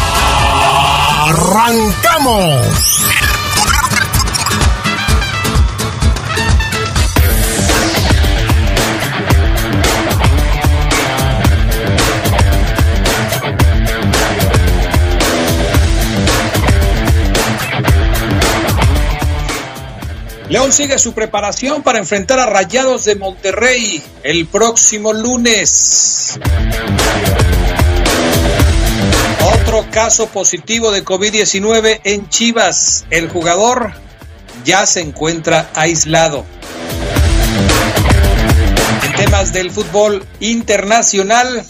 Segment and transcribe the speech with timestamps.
[1.31, 3.05] ¡Arrancamos!
[20.49, 26.37] León sigue su preparación para enfrentar a Rayados de Monterrey el próximo lunes.
[29.91, 33.05] Caso positivo de COVID-19 en Chivas.
[33.09, 33.91] El jugador
[34.63, 36.45] ya se encuentra aislado.
[39.03, 41.65] En temas del fútbol internacional,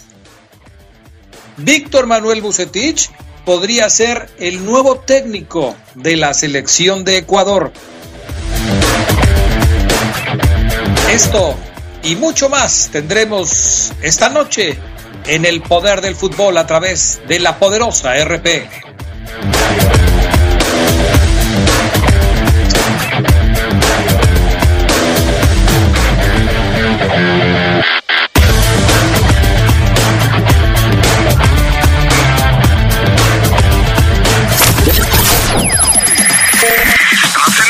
[1.56, 3.10] Víctor Manuel Bucetich
[3.44, 7.72] podría ser el nuevo técnico de la selección de Ecuador.
[11.10, 11.56] Esto
[12.04, 14.78] y mucho más tendremos esta noche
[15.26, 18.68] en el poder del fútbol a través de la poderosa RPL.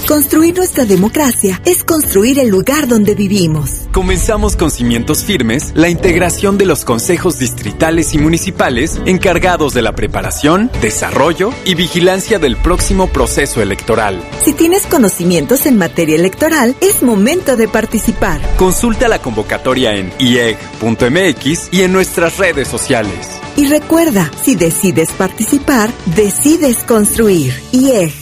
[0.06, 3.70] Construir nuestra democracia es construir el lugar donde vivimos.
[3.92, 9.94] Comenzamos con cimientos firmes la integración de los consejos distritales y municipales encargados de la
[9.94, 14.20] preparación, desarrollo y vigilancia del próximo proceso electoral.
[14.44, 18.40] Si tienes conocimientos en materia electoral, es momento de participar.
[18.56, 23.40] Consulta la convocatoria en ieg.mx y en nuestras redes sociales.
[23.56, 27.54] Y recuerda, si decides participar, decides construir.
[27.72, 28.21] IEG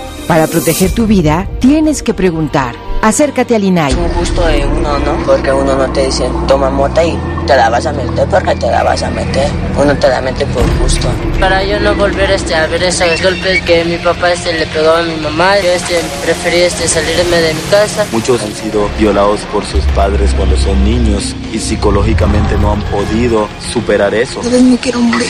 [0.27, 2.75] Para proteger tu vida, tienes que preguntar.
[3.01, 3.91] Acércate al INAI.
[3.91, 5.25] Es un gusto de uno, ¿no?
[5.25, 8.67] Porque uno no te dice, toma mota y te la vas a meter porque te
[8.67, 9.49] la vas a meter.
[9.75, 11.07] Uno te la mete por gusto.
[11.39, 14.91] Para yo no volver este, a ver esos golpes que mi papá este, le pegó
[14.91, 18.05] a mi mamá, yo este, preferí este, salirme de mi casa.
[18.11, 23.47] Muchos han sido violados por sus padres cuando son niños y psicológicamente no han podido
[23.73, 24.41] superar eso.
[24.43, 25.27] Yo me quiero morir,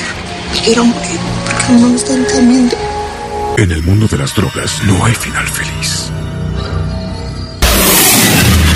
[0.54, 2.91] me quiero morir porque no me están temiendo.
[3.62, 6.10] En el mundo de las drogas no hay final feliz.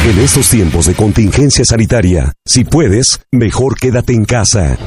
[0.08, 4.78] En estos tiempos de contingencia sanitaria, si puedes, mejor quédate en casa.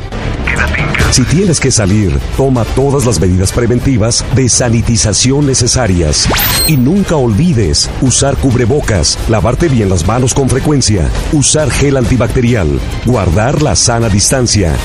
[1.10, 6.28] Si tienes que salir, toma todas las medidas preventivas de sanitización necesarias.
[6.68, 12.68] Y nunca olvides usar cubrebocas, lavarte bien las manos con frecuencia, usar gel antibacterial,
[13.04, 14.76] guardar la sana distancia.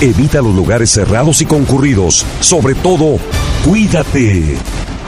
[0.00, 2.24] Evita los lugares cerrados y concurridos.
[2.40, 3.18] Sobre todo,
[3.64, 4.56] cuídate.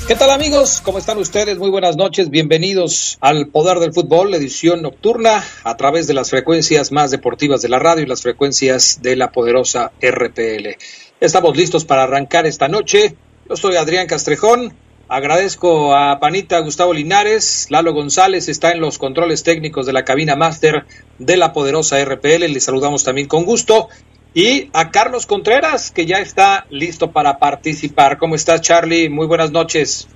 [0.07, 0.81] ¿Qué tal amigos?
[0.83, 1.57] ¿Cómo están ustedes?
[1.57, 2.29] Muy buenas noches.
[2.29, 7.69] Bienvenidos al Poder del Fútbol, edición nocturna, a través de las frecuencias más deportivas de
[7.69, 10.77] la radio y las frecuencias de la poderosa RPL.
[11.19, 13.15] Estamos listos para arrancar esta noche.
[13.49, 14.75] Yo soy Adrián Castrejón.
[15.07, 17.65] Agradezco a Panita Gustavo Linares.
[17.71, 20.85] Lalo González está en los controles técnicos de la cabina máster
[21.17, 22.45] de la poderosa RPL.
[22.53, 23.89] Le saludamos también con gusto
[24.35, 28.17] y a Carlos Contreras, que ya está listo para participar.
[28.17, 29.09] ¿Cómo estás, Charlie?
[29.09, 30.09] Muy buenas noches.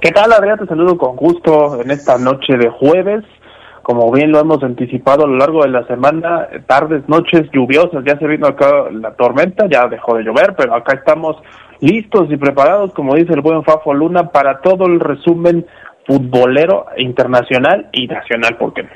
[0.00, 0.58] ¿Qué tal, Adrián?
[0.58, 3.24] Te saludo con gusto en esta noche de jueves.
[3.82, 8.02] Como bien lo hemos anticipado a lo largo de la semana, tardes, noches lluviosas.
[8.06, 11.36] Ya se vino acá la tormenta, ya dejó de llover, pero acá estamos
[11.80, 15.66] listos y preparados, como dice el buen Fafo Luna, para todo el resumen
[16.06, 18.90] futbolero internacional y nacional, ¿por qué no?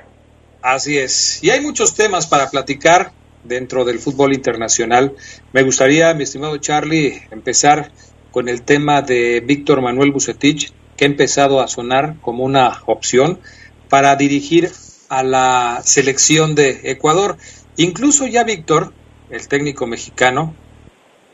[0.62, 1.44] Así es.
[1.44, 3.10] Y hay muchos temas para platicar
[3.44, 5.15] dentro del fútbol internacional.
[5.53, 7.93] Me gustaría, mi estimado Charlie, empezar
[8.31, 13.41] con el tema de Víctor Manuel Bucetich, que ha empezado a sonar como una opción
[13.89, 14.71] para dirigir
[15.09, 17.37] a la selección de Ecuador.
[17.77, 18.93] Incluso ya Víctor,
[19.31, 20.55] el técnico mexicano,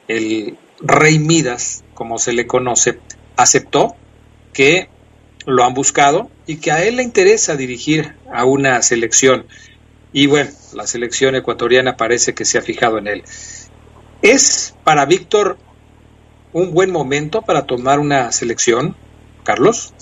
[0.08, 2.98] el Rey Midas, como se le conoce,
[3.36, 3.94] aceptó
[4.52, 4.88] que
[5.46, 9.46] lo han buscado y que a él le interesa dirigir a una selección.
[10.18, 13.22] Y bueno, la selección ecuatoriana parece que se ha fijado en él.
[14.20, 15.58] ¿Es para Víctor
[16.52, 18.96] un buen momento para tomar una selección,
[19.44, 19.94] Carlos?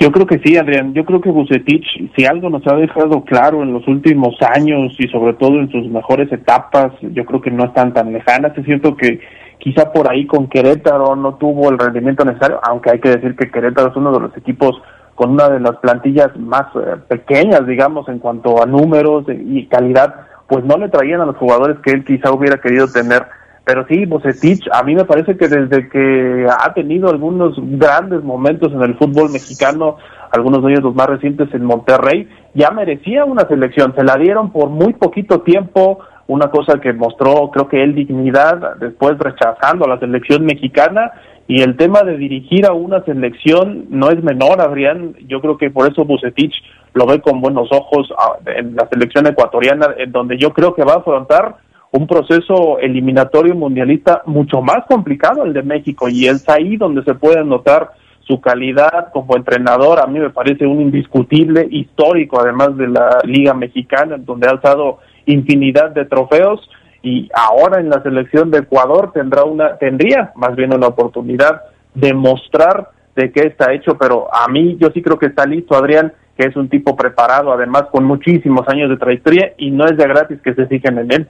[0.00, 0.94] Yo creo que sí, Adrián.
[0.94, 1.84] Yo creo que Bucetich,
[2.16, 5.86] si algo nos ha dejado claro en los últimos años y sobre todo en sus
[5.86, 8.56] mejores etapas, yo creo que no están tan lejanas.
[8.56, 9.20] Es cierto que
[9.58, 13.50] quizá por ahí con Querétaro no tuvo el rendimiento necesario, aunque hay que decir que
[13.50, 14.80] Querétaro es uno de los equipos
[15.16, 20.14] con una de las plantillas más eh, pequeñas, digamos, en cuanto a números y calidad,
[20.46, 23.26] pues no le traían a los jugadores que él quizá hubiera querido tener.
[23.64, 28.72] Pero sí, Bocetich, a mí me parece que desde que ha tenido algunos grandes momentos
[28.72, 29.96] en el fútbol mexicano,
[30.30, 33.92] algunos de ellos los más recientes en Monterrey, ya merecía una selección.
[33.96, 38.76] Se la dieron por muy poquito tiempo, una cosa que mostró, creo que él, dignidad,
[38.78, 41.10] después rechazando a la selección mexicana
[41.48, 45.14] y el tema de dirigir a una selección no es menor, Adrián.
[45.28, 46.54] Yo creo que por eso Bucetich
[46.92, 50.84] lo ve con buenos ojos ah, en la selección ecuatoriana, en donde yo creo que
[50.84, 51.56] va a afrontar
[51.92, 57.14] un proceso eliminatorio mundialista mucho más complicado el de México y es ahí donde se
[57.14, 60.00] puede notar su calidad como entrenador.
[60.00, 64.98] A mí me parece un indiscutible histórico, además de la Liga Mexicana, donde ha alzado
[65.26, 66.68] infinidad de trofeos
[67.06, 71.62] y ahora en la selección de Ecuador tendrá una tendría más bien una oportunidad
[71.94, 75.76] de mostrar de qué está hecho, pero a mí yo sí creo que está listo
[75.76, 79.96] Adrián, que es un tipo preparado, además con muchísimos años de trayectoria y no es
[79.96, 81.28] de gratis que se fijen en él.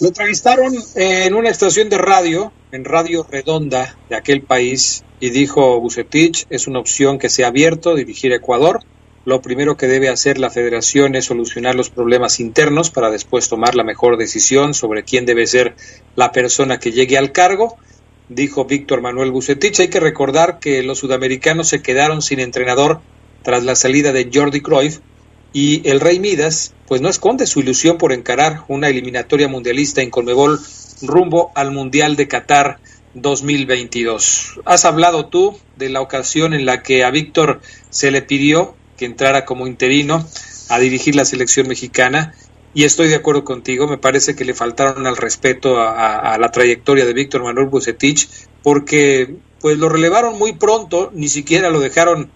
[0.00, 5.80] Lo entrevistaron en una estación de radio, en Radio Redonda de aquel país, y dijo
[5.80, 8.80] Bucetich, es una opción que se ha abierto dirigir Ecuador,
[9.26, 13.74] lo primero que debe hacer la federación es solucionar los problemas internos para después tomar
[13.74, 15.74] la mejor decisión sobre quién debe ser
[16.14, 17.76] la persona que llegue al cargo,
[18.28, 19.80] dijo Víctor Manuel Bucetich.
[19.80, 23.00] Hay que recordar que los sudamericanos se quedaron sin entrenador
[23.42, 25.00] tras la salida de Jordi Cruyff
[25.52, 30.10] y el Rey Midas pues no esconde su ilusión por encarar una eliminatoria mundialista en
[30.10, 30.60] Conmebol
[31.02, 32.78] rumbo al Mundial de Qatar
[33.14, 34.60] 2022.
[34.64, 39.04] Has hablado tú de la ocasión en la que a Víctor se le pidió que
[39.04, 40.26] entrara como interino
[40.68, 42.34] a dirigir la selección mexicana.
[42.74, 47.06] Y estoy de acuerdo contigo, me parece que le faltaron al respeto a, la trayectoria
[47.06, 48.28] de Víctor Manuel Bucetich,
[48.62, 52.30] porque pues lo relevaron muy pronto, ni siquiera lo dejaron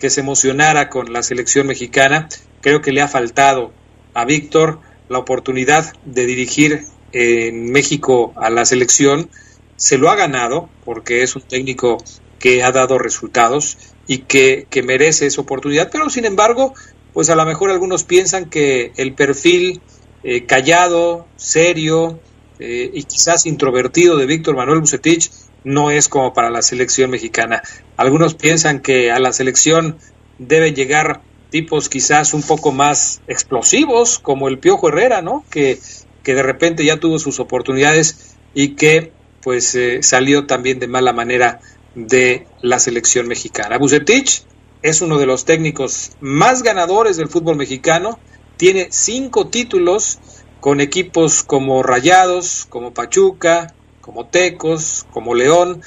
[0.00, 2.28] que se emocionara con la selección mexicana.
[2.60, 3.72] Creo que le ha faltado
[4.14, 9.30] a Víctor la oportunidad de dirigir en México a la selección.
[9.76, 11.98] Se lo ha ganado porque es un técnico
[12.40, 16.74] que ha dado resultados y que, merece esa oportunidad, pero sin embargo,
[17.12, 19.80] pues a lo mejor algunos piensan que el perfil
[20.22, 22.20] eh, callado, serio
[22.58, 25.30] eh, y quizás introvertido de Víctor Manuel Bucetich
[25.64, 27.62] no es como para la selección mexicana.
[27.96, 29.96] Algunos piensan que a la selección
[30.38, 35.44] deben llegar tipos quizás un poco más explosivos, como el Piojo Herrera, ¿no?
[35.50, 35.78] Que,
[36.22, 41.12] que de repente ya tuvo sus oportunidades y que pues eh, salió también de mala
[41.12, 41.60] manera
[41.94, 43.78] de la selección mexicana.
[43.78, 44.42] Bucetich
[44.82, 48.18] es uno de los técnicos más ganadores del fútbol mexicano,
[48.56, 50.18] tiene cinco títulos
[50.60, 55.82] con equipos como Rayados, como Pachuca, como Tecos, como León,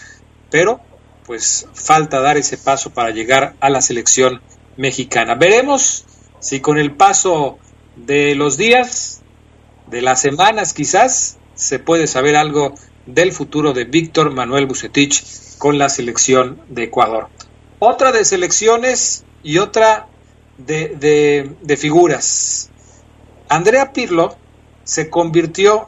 [0.49, 0.81] pero
[1.25, 4.41] pues falta dar ese paso para llegar a la selección
[4.77, 5.35] mexicana.
[5.35, 6.05] Veremos
[6.39, 7.59] si con el paso
[7.95, 9.21] de los días,
[9.87, 15.23] de las semanas quizás, se puede saber algo del futuro de Víctor Manuel Bucetich
[15.57, 17.29] con la selección de Ecuador.
[17.79, 20.07] Otra de selecciones y otra
[20.57, 22.69] de, figuras.
[23.49, 24.35] Andrea Pirlo
[24.83, 25.87] se convirtió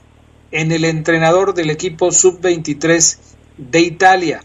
[0.52, 3.18] en el entrenador del equipo sub-23
[3.58, 4.44] de Italia.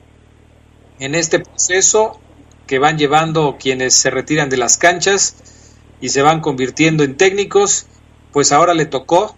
[0.99, 2.21] En este proceso
[2.66, 5.37] que van llevando quienes se retiran de las canchas
[6.00, 7.87] y se van convirtiendo en técnicos,
[8.33, 9.37] pues ahora le tocó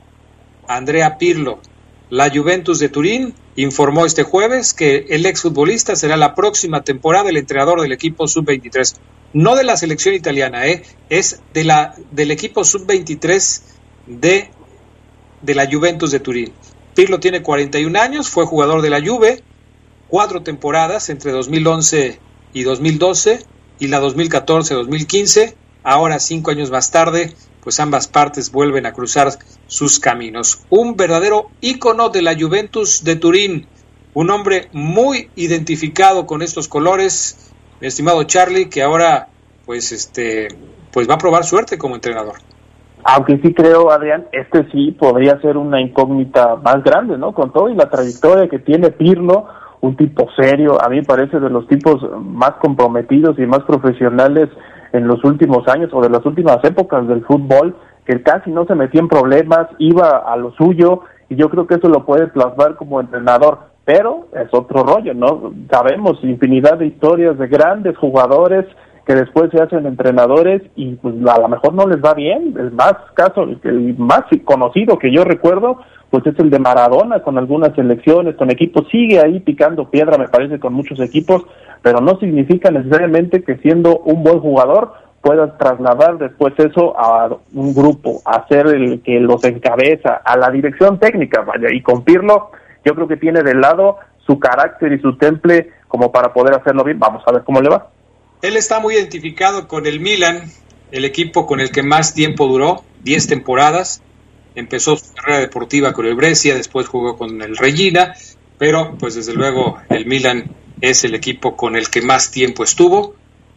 [0.68, 1.60] a Andrea Pirlo,
[2.08, 7.38] la Juventus de Turín informó este jueves que el exfutbolista será la próxima temporada el
[7.38, 8.96] entrenador del equipo sub-23.
[9.32, 10.82] No de la selección italiana, ¿eh?
[11.08, 13.62] es de la, del equipo sub-23
[14.06, 14.50] de,
[15.42, 16.52] de la Juventus de Turín.
[16.94, 19.42] Pirlo tiene 41 años, fue jugador de la Juve,
[20.08, 22.20] cuatro temporadas entre 2011
[22.52, 23.44] y 2012
[23.78, 25.54] y la 2014-2015.
[25.82, 27.34] Ahora, cinco años más tarde,
[27.66, 29.26] pues ambas partes vuelven a cruzar
[29.66, 30.64] sus caminos.
[30.70, 33.66] Un verdadero ícono de la Juventus de Turín,
[34.14, 39.26] un hombre muy identificado con estos colores, mi estimado Charlie, que ahora
[39.64, 40.46] pues este
[40.92, 42.36] pues va a probar suerte como entrenador.
[43.02, 47.32] Aunque sí creo, Adrián, este sí podría ser una incógnita más grande, ¿no?
[47.32, 49.48] Con todo y la trayectoria que tiene Pirlo,
[49.80, 54.50] un tipo serio, a mí parece de los tipos más comprometidos y más profesionales
[54.96, 58.74] en los últimos años o de las últimas épocas del fútbol, que casi no se
[58.74, 62.76] metía en problemas, iba a lo suyo y yo creo que eso lo puede plasmar
[62.76, 65.52] como entrenador, pero es otro rollo, ¿no?
[65.70, 68.64] Sabemos infinidad de historias de grandes jugadores
[69.06, 72.54] que después se hacen entrenadores y pues a lo mejor no les va bien.
[72.58, 75.78] El más caso, el más conocido que yo recuerdo,
[76.10, 80.28] pues es el de Maradona con algunas selecciones, con equipos, sigue ahí picando piedra, me
[80.28, 81.44] parece, con muchos equipos,
[81.82, 87.74] pero no significa necesariamente que siendo un buen jugador puedas trasladar después eso a un
[87.74, 92.50] grupo, a ser el que los encabeza, a la dirección técnica, vaya, y con Pirlo
[92.84, 96.84] yo creo que tiene de lado su carácter y su temple como para poder hacerlo
[96.84, 96.98] bien.
[96.98, 97.88] Vamos a ver cómo le va.
[98.42, 100.42] Él está muy identificado con el Milan,
[100.92, 104.02] el equipo con el que más tiempo duró, 10 temporadas.
[104.56, 108.14] Empezó su carrera deportiva con el Brescia, después jugó con el Regina,
[108.58, 113.14] pero pues desde luego el Milan es el equipo con el que más tiempo estuvo.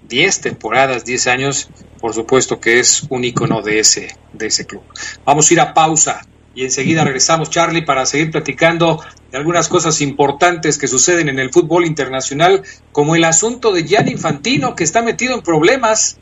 [0.07, 4.83] 10 temporadas, 10 años, por supuesto que es un icono de ese, de ese club.
[5.25, 6.21] Vamos a ir a pausa
[6.55, 9.01] y enseguida regresamos, Charlie, para seguir platicando
[9.31, 14.11] de algunas cosas importantes que suceden en el fútbol internacional, como el asunto de Gianni
[14.11, 16.17] Infantino, que está metido en problemas.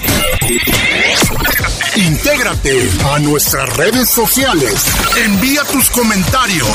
[1.95, 4.85] Intégrate a nuestras redes sociales.
[5.17, 6.67] Envía tus comentarios.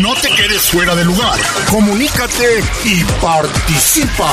[0.00, 1.38] No te quedes fuera de lugar.
[1.70, 4.32] Comunícate y participa.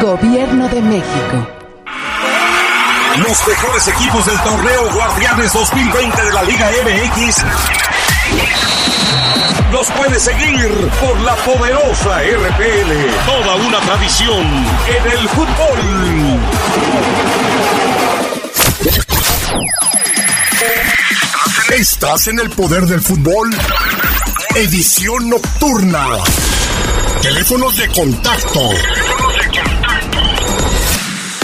[0.00, 1.48] Gobierno de México.
[3.18, 7.44] Los mejores equipos del torneo Guardianes 2020 de la Liga MX
[9.72, 13.26] los puedes seguir por la poderosa RPL.
[13.26, 14.46] Toda una tradición
[14.86, 16.40] en el fútbol.
[21.74, 23.54] Estás en el poder del fútbol.
[24.54, 26.06] Edición nocturna.
[27.20, 28.70] Teléfonos de contacto.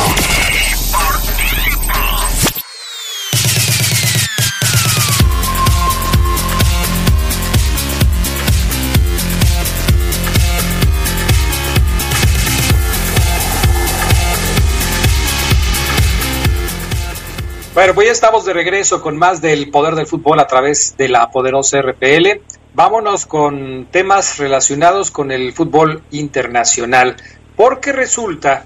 [17.72, 21.08] Bueno, pues ya estamos de regreso con más del poder del fútbol a través de
[21.08, 22.40] la poderosa RPL.
[22.74, 27.16] Vámonos con temas relacionados con el fútbol internacional,
[27.54, 28.64] porque resulta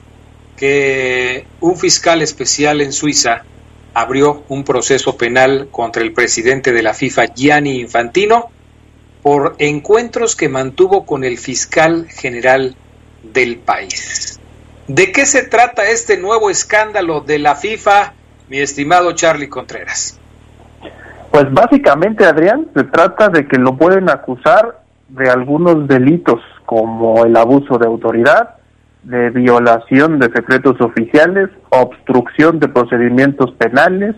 [0.57, 3.45] que un fiscal especial en Suiza
[3.93, 8.51] abrió un proceso penal contra el presidente de la FIFA, Gianni Infantino,
[9.23, 12.75] por encuentros que mantuvo con el fiscal general
[13.23, 14.40] del país.
[14.88, 18.14] ¿De qué se trata este nuevo escándalo de la FIFA?
[18.49, 20.19] Mi estimado Charlie Contreras?
[21.31, 27.37] Pues básicamente, Adrián, se trata de que lo pueden acusar de algunos delitos como el
[27.37, 28.57] abuso de autoridad,
[29.03, 34.15] de violación de secretos oficiales, obstrucción de procedimientos penales,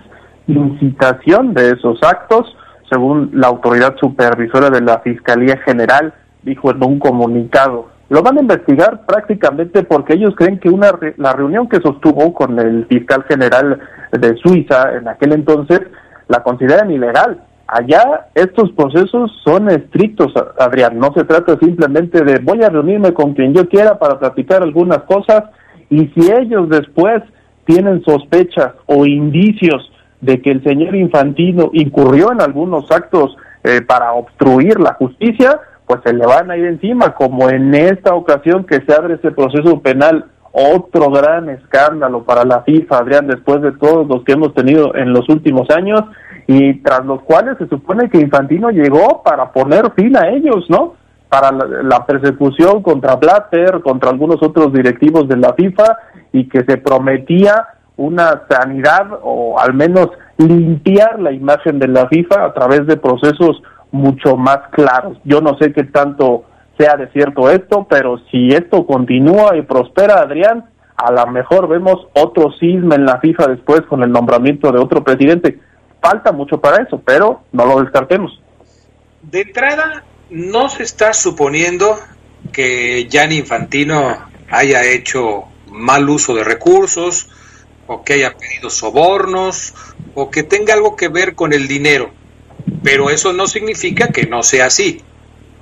[0.47, 2.57] incitación de esos actos,
[2.89, 7.89] según la autoridad supervisora de la Fiscalía General dijo en un comunicado.
[8.09, 12.59] Lo van a investigar prácticamente porque ellos creen que una la reunión que sostuvo con
[12.61, 13.81] el fiscal general
[14.13, 15.81] de Suiza en aquel entonces
[16.29, 17.41] la consideran ilegal.
[17.69, 20.99] Allá estos procesos son estrictos, Adrián.
[20.99, 25.03] No se trata simplemente de voy a reunirme con quien yo quiera para platicar algunas
[25.03, 25.45] cosas
[25.91, 27.23] y si ellos después
[27.65, 29.91] tienen sospechas o indicios
[30.21, 36.01] de que el señor Infantino incurrió en algunos actos eh, para obstruir la justicia, pues
[36.05, 39.81] se le van a ir encima, como en esta ocasión que se abre ese proceso
[39.81, 44.95] penal, otro gran escándalo para la FIFA, Adrián, después de todos los que hemos tenido
[44.95, 46.01] en los últimos años,
[46.47, 50.95] y tras los cuales se supone que Infantino llegó para poner fin a ellos, ¿no?
[51.29, 55.99] Para la, persecución contra Blatter, contra algunos otros directivos de la FIFA,
[56.33, 57.67] y que se prometía
[57.99, 63.63] una sanidad o al menos limpiar la imagen de la FIFA a través de procesos
[63.91, 65.19] mucho más claros.
[65.25, 66.45] Yo no sé qué tanto
[66.77, 72.07] sea de cierto esto, pero si esto continúa y prospera, Adrián, a lo mejor vemos
[72.15, 75.59] otro cisma en la FIFA después con el nombramiento de otro presidente.
[76.01, 78.41] Falta mucho para eso, pero no lo descartemos.
[79.23, 81.99] De entrada, no se está suponiendo
[82.53, 84.17] que Gianni Infantino
[84.51, 87.29] haya hecho mal uso de recursos,
[87.87, 89.75] o que haya pedido sobornos,
[90.15, 92.11] o que tenga algo que ver con el dinero.
[92.83, 95.03] Pero eso no significa que no sea así,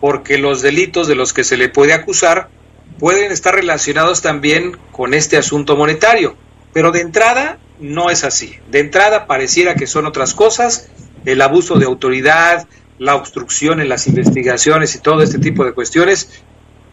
[0.04, 2.50] porque los delitos de los que se le puede acusar
[2.98, 6.36] pueden estar relacionados también con este asunto monetario.
[6.74, 8.58] Pero de entrada no es así.
[8.70, 10.90] De entrada pareciera que son otras cosas,
[11.24, 16.28] el abuso de autoridad, la obstrucción en las investigaciones y todo este tipo de cuestiones.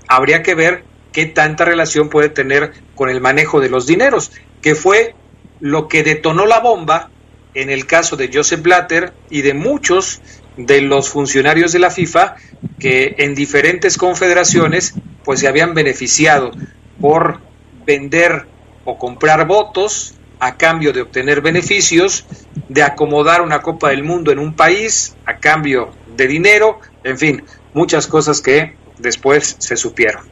[0.08, 4.74] Habría que ver qué tanta relación puede tener con el manejo de los dineros, que
[4.74, 5.16] fue
[5.60, 7.12] lo que detonó la bomba
[7.56, 10.22] en el caso de Joseph Blatter y de muchos
[10.58, 12.36] de los funcionarios de la FIFA
[12.80, 16.52] que en diferentes confederaciones pues se habían beneficiado
[17.00, 17.40] por
[17.86, 18.46] vender
[18.86, 22.26] o comprar votos a cambio de obtener beneficios,
[22.68, 27.44] de acomodar una Copa del Mundo en un país a cambio de dinero, en fin,
[27.74, 30.24] muchas cosas que después se supieron.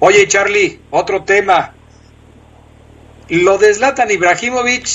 [0.00, 1.74] Oye, Charlie, otro tema.
[3.28, 4.88] Lo de Zlatan Ibrahimovic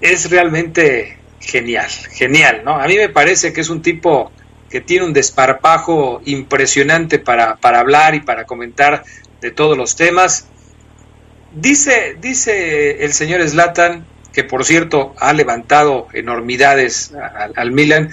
[0.00, 2.80] es realmente genial, genial, ¿no?
[2.80, 4.32] A mí me parece que es un tipo
[4.70, 9.04] que tiene un desparpajo impresionante para, para hablar y para comentar
[9.40, 10.46] de todos los temas.
[11.52, 18.10] Dice, dice el señor Slatan, que por cierto ha levantado enormidades al, al Milan,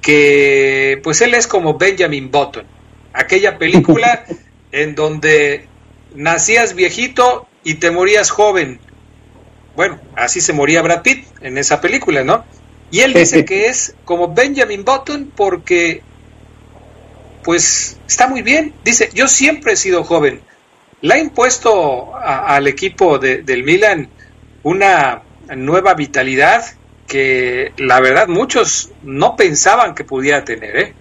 [0.00, 2.64] que pues él es como Benjamin Button,
[3.12, 4.24] aquella película
[4.72, 5.66] en donde
[6.14, 8.80] nacías viejito y te morías joven.
[9.76, 12.44] Bueno, así se moría Brad Pitt en esa película, ¿no?
[12.90, 16.02] Y él dice que es como Benjamin Button porque,
[17.44, 18.74] pues, está muy bien.
[18.84, 20.40] Dice, yo siempre he sido joven.
[21.00, 24.08] Le ha impuesto al equipo de, del Milan
[24.64, 25.22] una
[25.56, 26.64] nueva vitalidad
[27.06, 30.94] que la verdad muchos no pensaban que pudiera tener, ¿eh?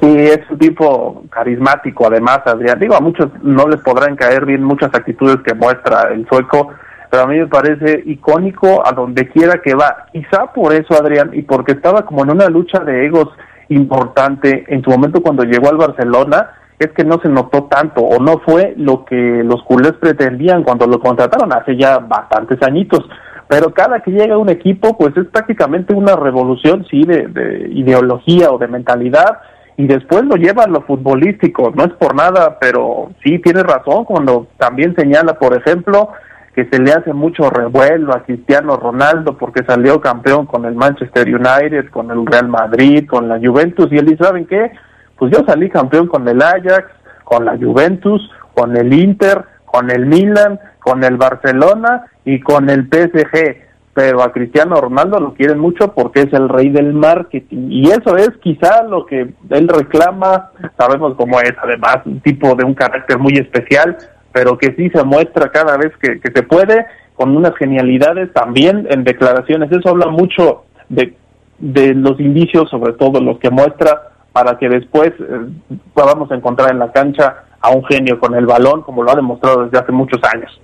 [0.00, 2.78] Sí, es un tipo carismático, además, Adrián.
[2.78, 6.72] Digo, a muchos no les podrán caer bien muchas actitudes que muestra el sueco,
[7.10, 10.06] pero a mí me parece icónico a donde quiera que va.
[10.12, 13.28] Quizá por eso, Adrián, y porque estaba como en una lucha de egos
[13.68, 18.22] importante en su momento cuando llegó al Barcelona, es que no se notó tanto o
[18.22, 23.04] no fue lo que los culés pretendían cuando lo contrataron hace ya bastantes añitos.
[23.48, 28.52] Pero cada que llega un equipo, pues es prácticamente una revolución, sí, de, de ideología
[28.52, 29.38] o de mentalidad
[29.78, 31.72] y después lo lleva a lo futbolístico.
[31.74, 36.10] No es por nada, pero sí tiene razón cuando también señala, por ejemplo,
[36.58, 41.28] que se le hace mucho revuelo a Cristiano Ronaldo porque salió campeón con el Manchester
[41.28, 44.72] United, con el Real Madrid, con la Juventus, y él dice, ¿saben qué?
[45.16, 46.86] Pues yo salí campeón con el Ajax,
[47.22, 52.88] con la Juventus, con el Inter, con el Milan, con el Barcelona y con el
[52.88, 57.66] PSG pero a Cristiano Ronaldo lo quieren mucho porque es el rey del marketing.
[57.68, 62.64] Y eso es quizá lo que él reclama, sabemos cómo es además un tipo de
[62.64, 63.98] un carácter muy especial,
[64.38, 68.86] pero que sí se muestra cada vez que, que se puede con unas genialidades también
[68.88, 71.16] en declaraciones, eso habla mucho de,
[71.58, 76.78] de los indicios, sobre todo los que muestra para que después eh, podamos encontrar en
[76.78, 80.22] la cancha a un genio con el balón como lo ha demostrado desde hace muchos
[80.22, 80.60] años.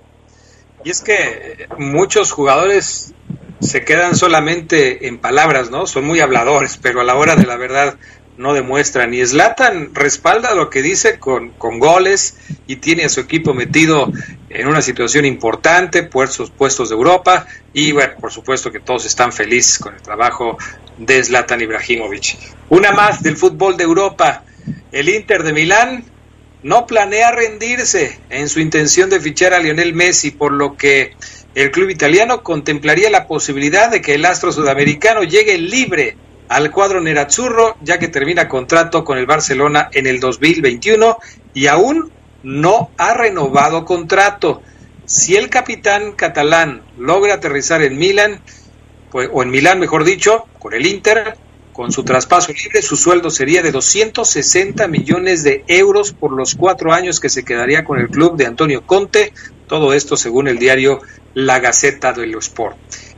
[0.85, 3.13] Y es que muchos jugadores
[3.59, 5.85] se quedan solamente en palabras, ¿no?
[5.85, 7.95] Son muy habladores, pero a la hora de la verdad
[8.37, 9.13] no demuestran.
[9.13, 14.11] Y Slatan respalda lo que dice con, con goles y tiene a su equipo metido
[14.49, 17.47] en una situación importante, puestos, puestos de Europa.
[17.73, 20.57] Y bueno, por supuesto que todos están felices con el trabajo
[20.97, 22.37] de Zlatan Ibrahimovic.
[22.69, 24.43] Una más del fútbol de Europa.
[24.91, 26.05] El Inter de Milán
[26.63, 31.13] no planea rendirse en su intención de fichar a Lionel Messi, por lo que
[31.53, 36.17] el club italiano contemplaría la posibilidad de que el astro sudamericano llegue libre
[36.49, 41.17] al cuadro nerazzurro, ya que termina contrato con el Barcelona en el 2021
[41.53, 42.11] y aún
[42.43, 44.61] no ha renovado contrato.
[45.05, 48.41] Si el capitán catalán logra aterrizar en Milán,
[49.11, 51.37] pues, o en Milán mejor dicho, con el Inter,
[51.73, 56.93] con su traspaso libre, su sueldo sería de 260 millones de euros por los cuatro
[56.93, 59.33] años que se quedaría con el club de Antonio Conte.
[59.67, 61.01] Todo esto según el diario
[61.33, 62.77] La Gaceta de los Sport.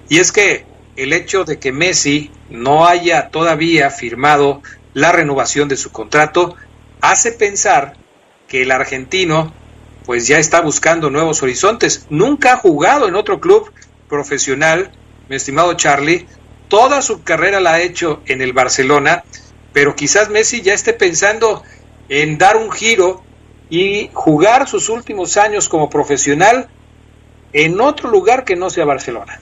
[0.10, 0.66] Y es que
[0.98, 4.62] el hecho de que Messi no haya todavía firmado
[4.94, 6.56] la renovación de su contrato
[7.02, 7.94] hace pensar
[8.48, 9.54] que el argentino
[10.06, 12.08] pues ya está buscando nuevos horizontes.
[12.10, 13.72] Nunca ha jugado en otro club
[14.10, 14.92] profesional,
[15.30, 16.26] mi estimado Charlie,
[16.68, 19.24] toda su carrera la ha hecho en el Barcelona,
[19.74, 21.64] pero quizás Messi ya esté pensando
[22.10, 23.24] en dar un giro
[23.70, 26.70] y jugar sus últimos años como profesional
[27.54, 29.40] en otro lugar que no sea Barcelona.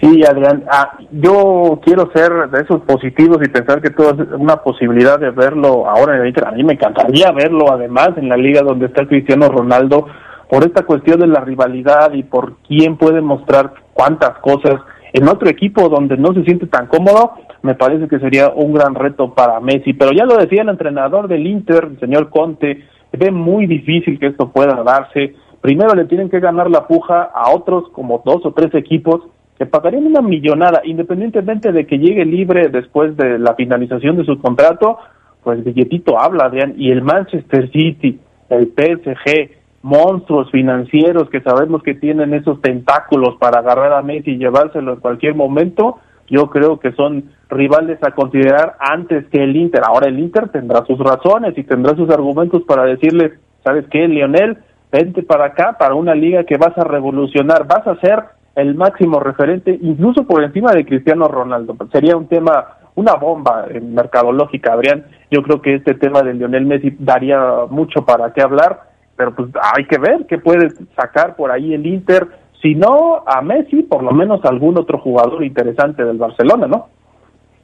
[0.00, 4.56] Sí, Adrián, ah, yo quiero ser de esos positivos y pensar que todo es una
[4.56, 6.46] posibilidad de verlo ahora en el Inter.
[6.46, 10.06] A mí me encantaría verlo además en la liga donde está Cristiano Ronaldo
[10.48, 14.80] por esta cuestión de la rivalidad y por quién puede mostrar cuántas cosas
[15.12, 17.32] en otro equipo donde no se siente tan cómodo,
[17.62, 19.92] me parece que sería un gran reto para Messi.
[19.92, 24.28] Pero ya lo decía el entrenador del Inter, el señor Conte, ve muy difícil que
[24.28, 25.34] esto pueda darse.
[25.60, 29.20] Primero le tienen que ganar la puja a otros como dos o tres equipos
[29.60, 34.40] que pagarían una millonada, independientemente de que llegue libre después de la finalización de su
[34.40, 34.96] contrato,
[35.44, 38.18] pues billetito habla, Adrián, y el Manchester City,
[38.48, 39.50] el PSG,
[39.82, 45.00] monstruos financieros que sabemos que tienen esos tentáculos para agarrar a Messi y llevárselo en
[45.00, 49.82] cualquier momento, yo creo que son rivales a considerar antes que el Inter.
[49.86, 54.56] Ahora el Inter tendrá sus razones y tendrá sus argumentos para decirle, ¿sabes qué, Lionel?
[54.90, 59.20] Vente para acá, para una liga que vas a revolucionar, vas a ser el máximo
[59.20, 61.76] referente, incluso por encima de Cristiano Ronaldo.
[61.92, 65.06] Sería un tema, una bomba en mercadológica, Adrián.
[65.30, 69.50] Yo creo que este tema de Lionel Messi daría mucho para qué hablar, pero pues
[69.74, 72.28] hay que ver qué puede sacar por ahí el Inter
[72.62, 76.88] si no a Messi, por lo menos a algún otro jugador interesante del Barcelona, ¿no?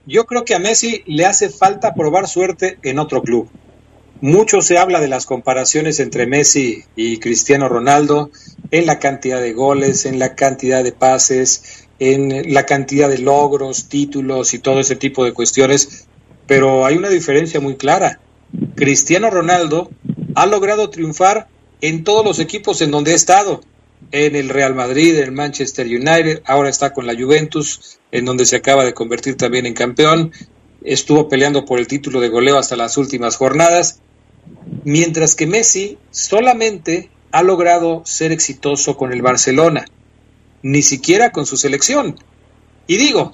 [0.06, 3.48] Yo creo que a Messi le hace falta probar suerte en otro club.
[4.22, 8.30] Mucho se habla de las comparaciones entre Messi y Cristiano Ronaldo
[8.70, 13.88] en la cantidad de goles, en la cantidad de pases, en la cantidad de logros,
[13.88, 16.06] títulos y todo ese tipo de cuestiones,
[16.46, 18.20] pero hay una diferencia muy clara.
[18.74, 19.90] Cristiano Ronaldo
[20.34, 21.48] ha logrado triunfar
[21.82, 23.60] en todos los equipos en donde ha estado
[24.12, 28.46] en el Real Madrid, en el Manchester United, ahora está con la Juventus, en donde
[28.46, 30.32] se acaba de convertir también en campeón,
[30.82, 34.00] estuvo peleando por el título de goleo hasta las últimas jornadas,
[34.84, 39.84] mientras que Messi solamente ha logrado ser exitoso con el Barcelona,
[40.62, 42.18] ni siquiera con su selección.
[42.86, 43.32] Y digo,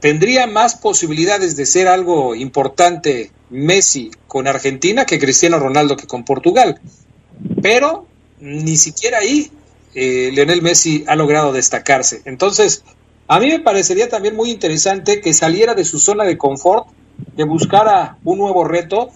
[0.00, 6.24] tendría más posibilidades de ser algo importante Messi con Argentina que Cristiano Ronaldo que con
[6.24, 6.80] Portugal.
[7.62, 8.06] Pero
[8.40, 9.50] ni siquiera ahí
[9.94, 12.22] eh, Lionel Messi ha logrado destacarse.
[12.24, 12.84] Entonces,
[13.28, 16.88] a mí me parecería también muy interesante que saliera de su zona de confort,
[17.36, 19.10] que buscara un nuevo reto,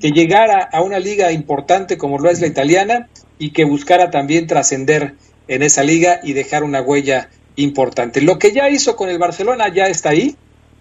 [0.00, 3.08] que llegara a una liga importante como lo es la italiana
[3.38, 5.14] y que buscara también trascender
[5.48, 8.20] en esa liga y dejar una huella importante.
[8.20, 10.36] Lo que ya hizo con el Barcelona ya está ahí,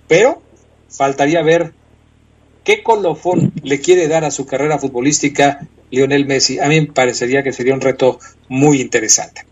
[0.08, 0.41] pero
[0.89, 1.73] faltaría ver
[2.63, 6.60] qué colofón le quiere dar a su carrera futbolística Lionel Messi.
[6.60, 9.45] A mí me parecería que sería un reto muy interesante.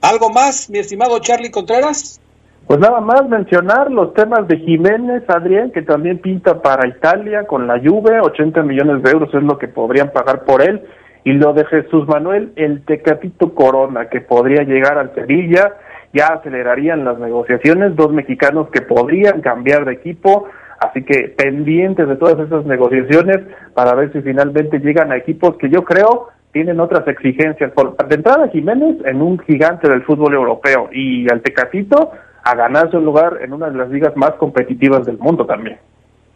[0.00, 2.19] ¿Algo más, mi estimado Charlie Contreras?
[2.66, 7.66] Pues nada más mencionar los temas de Jiménez, Adrián, que también pinta para Italia con
[7.66, 10.82] la Juve, 80 millones de euros es lo que podrían pagar por él,
[11.24, 15.74] y lo de Jesús Manuel, el Tecatito Corona, que podría llegar al Sevilla,
[16.12, 20.48] ya acelerarían las negociaciones, dos mexicanos que podrían cambiar de equipo,
[20.80, 23.40] Así que pendientes de todas esas negociaciones
[23.74, 27.70] para ver si finalmente llegan a equipos que yo creo tienen otras exigencias.
[27.72, 32.96] Por, de entrada Jiménez en un gigante del fútbol europeo y al Tecatito a ganarse
[32.96, 35.78] un lugar en una de las ligas más competitivas del mundo también.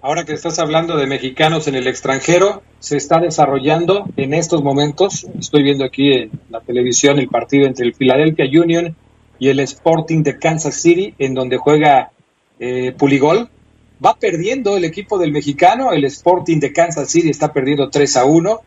[0.03, 5.27] Ahora que estás hablando de mexicanos en el extranjero, se está desarrollando en estos momentos,
[5.39, 8.95] estoy viendo aquí en la televisión el partido entre el Philadelphia Union
[9.39, 12.11] y el Sporting de Kansas City, en donde juega
[12.59, 13.49] eh, Puligol,
[14.05, 18.25] Va perdiendo el equipo del mexicano, el Sporting de Kansas City está perdiendo 3 a
[18.25, 18.61] 1.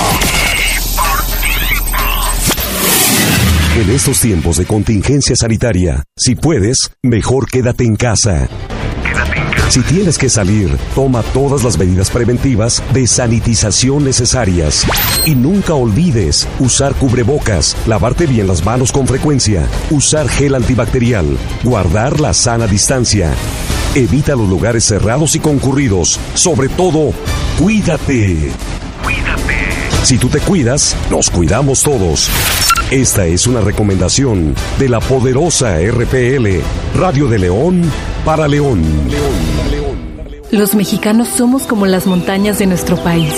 [3.74, 8.46] En estos tiempos de contingencia sanitaria, si puedes, mejor quédate en casa.
[9.70, 14.86] Si tienes que salir, toma todas las medidas preventivas de sanitización necesarias.
[15.24, 22.20] Y nunca olvides usar cubrebocas, lavarte bien las manos con frecuencia, usar gel antibacterial, guardar
[22.20, 23.32] la sana distancia.
[23.94, 26.20] Evita los lugares cerrados y concurridos.
[26.34, 27.14] Sobre todo,
[27.58, 28.52] cuídate.
[29.02, 29.54] Cuídate.
[30.02, 32.28] Si tú te cuidas, nos cuidamos todos.
[32.92, 36.60] Esta es una recomendación de la poderosa RPL,
[36.94, 37.90] Radio de León
[38.22, 38.82] para León.
[40.50, 43.32] Los mexicanos somos como las montañas de nuestro país.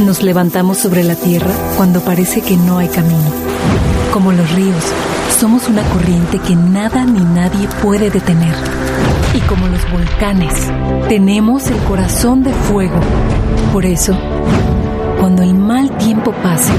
[0.00, 3.30] Nos levantamos sobre la tierra cuando parece que no hay camino.
[4.12, 4.84] Como los ríos,
[5.38, 8.56] somos una corriente que nada ni nadie puede detener.
[9.34, 10.52] Y como los volcanes,
[11.08, 12.98] tenemos el corazón de fuego.
[13.72, 14.18] Por eso,
[15.18, 16.72] cuando el mal tiempo pase,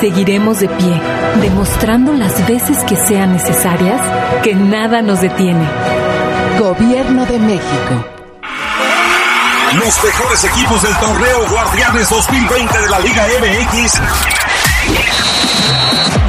[0.00, 1.00] seguiremos de pie,
[1.40, 4.00] demostrando las veces que sean necesarias
[4.42, 5.66] que nada nos detiene.
[6.58, 8.04] Gobierno de México.
[9.74, 14.00] Los mejores equipos del torneo Guardianes 2020 de la Liga MX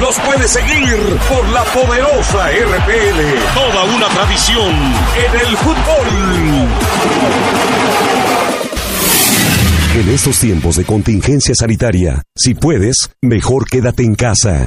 [0.00, 3.54] los puedes seguir por la poderosa RPL.
[3.54, 4.74] Toda una tradición
[5.16, 6.06] en el fútbol.
[9.94, 14.66] En estos tiempos de contingencia sanitaria, si puedes, mejor quédate en casa.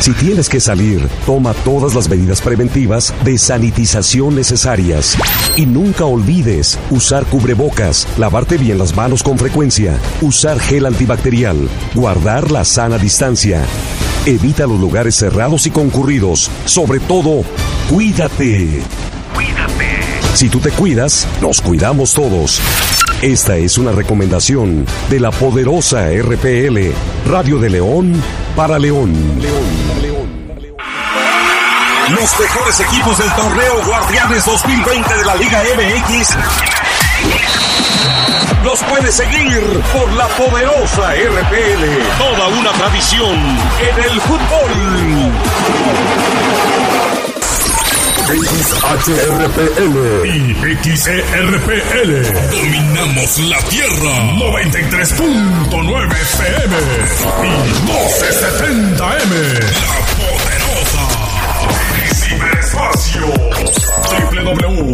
[0.00, 5.18] Si tienes que salir, toma todas las medidas preventivas de sanitización necesarias.
[5.56, 12.50] Y nunca olvides usar cubrebocas, lavarte bien las manos con frecuencia, usar gel antibacterial, guardar
[12.50, 13.62] la sana distancia.
[14.24, 16.50] Evita los lugares cerrados y concurridos.
[16.64, 17.42] Sobre todo,
[17.90, 18.80] cuídate.
[19.34, 19.98] Cuídate.
[20.34, 22.60] Si tú te cuidas, nos cuidamos todos.
[23.22, 26.92] Esta es una recomendación de la poderosa RPL,
[27.26, 28.22] Radio de León
[28.54, 29.12] para León.
[32.10, 36.36] Los mejores equipos del torneo Guardianes 2020 de la Liga MX
[38.64, 42.18] los puedes seguir por la poderosa RPL.
[42.18, 43.36] Toda una tradición
[43.80, 45.32] en el fútbol.
[48.28, 50.52] XHRPL y
[50.84, 52.10] XERPL.
[52.50, 54.34] Dominamos la Tierra.
[54.34, 56.76] 93.9 FM
[57.42, 57.48] y
[57.86, 59.97] 1270M.
[62.98, 63.22] Ciberespacio.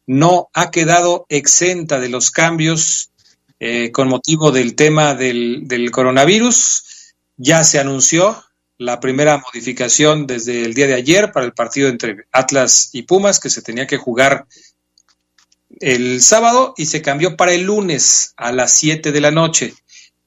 [0.08, 3.12] no ha quedado exenta de los cambios
[3.60, 7.14] eh, con motivo del tema del, del, coronavirus.
[7.38, 8.44] Ya se anunció
[8.80, 13.40] la primera modificación desde el día de ayer para el partido entre Atlas y Pumas,
[13.40, 14.48] que se tenía que jugar
[15.80, 19.76] el sábado y se cambió para el lunes a las 7 de la noche.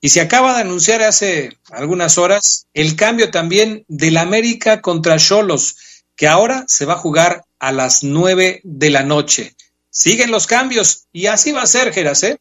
[0.01, 5.77] Y se acaba de anunciar hace algunas horas el cambio también del América contra Cholos,
[6.17, 9.55] que ahora se va a jugar a las nueve de la noche.
[9.91, 12.39] Siguen los cambios y así va a ser, Geras, ¿eh?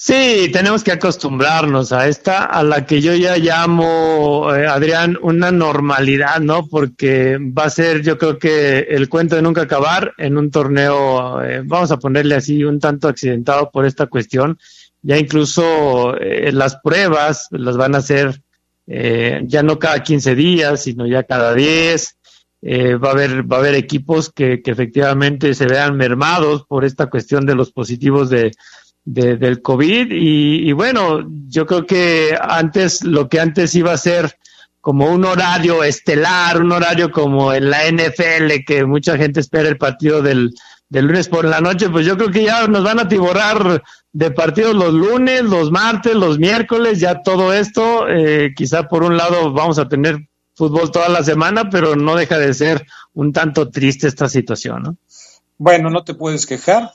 [0.00, 5.50] Sí, tenemos que acostumbrarnos a esta, a la que yo ya llamo, eh, Adrián, una
[5.50, 6.68] normalidad, ¿no?
[6.68, 11.42] Porque va a ser, yo creo que el cuento de nunca acabar en un torneo,
[11.42, 14.56] eh, vamos a ponerle así, un tanto accidentado por esta cuestión
[15.02, 18.42] ya incluso eh, las pruebas las van a hacer
[18.86, 22.16] eh, ya no cada 15 días, sino ya cada 10.
[22.60, 26.84] Eh, va a haber va a haber equipos que, que, efectivamente se vean mermados por
[26.84, 28.50] esta cuestión de los positivos de,
[29.04, 33.96] de del COVID y, y, bueno yo creo que antes lo que antes iba a
[33.96, 34.36] ser
[34.80, 39.78] como un horario estelar un horario como en la NFL que mucha gente espera el
[39.78, 40.52] partido del,
[40.88, 43.82] del lunes por la noche pues yo creo que ya nos van a tiborrar
[44.12, 49.16] de partidos los lunes los martes los miércoles ya todo esto eh, quizá por un
[49.16, 50.28] lado vamos a tener
[50.58, 52.84] fútbol toda la semana, pero no deja de ser
[53.14, 54.96] un tanto triste esta situación, ¿no?
[55.56, 56.90] Bueno, no te puedes quejar.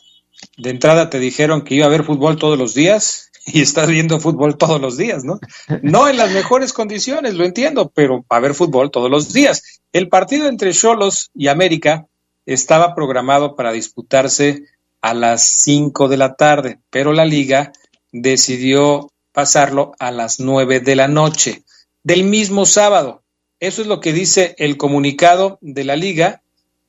[0.58, 4.20] De entrada te dijeron que iba a haber fútbol todos los días y estás viendo
[4.20, 5.40] fútbol todos los días, ¿no?
[5.82, 9.82] No en las mejores condiciones, lo entiendo, pero va a haber fútbol todos los días.
[9.94, 12.06] El partido entre Cholos y América
[12.46, 14.64] estaba programado para disputarse
[15.02, 17.74] a las 5 de la tarde, pero la liga
[18.12, 21.64] decidió pasarlo a las 9 de la noche
[22.04, 23.24] del mismo sábado.
[23.60, 26.42] Eso es lo que dice el comunicado de la liga,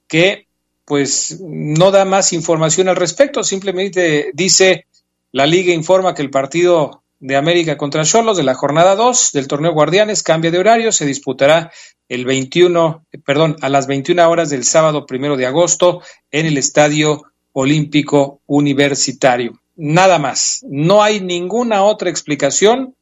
[0.09, 0.47] que
[0.85, 4.87] pues no da más información al respecto, simplemente dice
[5.33, 9.49] la liga informa que el partido de América contra Cholos de la jornada 2 del
[9.49, 11.73] torneo Guardianes cambia de horario, se disputará
[12.09, 17.23] el 21, perdón, a las 21 horas del sábado primero de agosto en el Estadio
[17.53, 19.61] Olímpico Universitario.
[19.77, 22.95] Nada más, no hay ninguna otra explicación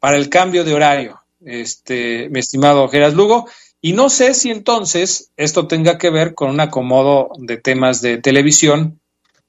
[0.00, 3.48] para el cambio de horario este, mi estimado Geras Lugo.
[3.80, 8.18] Y no sé si entonces esto tenga que ver con un acomodo de temas de
[8.18, 9.00] televisión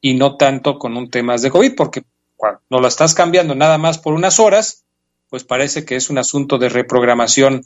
[0.02, 2.04] y no tanto con un temas de COVID, porque
[2.36, 4.84] cuando no lo estás cambiando nada más por unas horas,
[5.30, 7.64] pues parece que es un asunto de reprogramación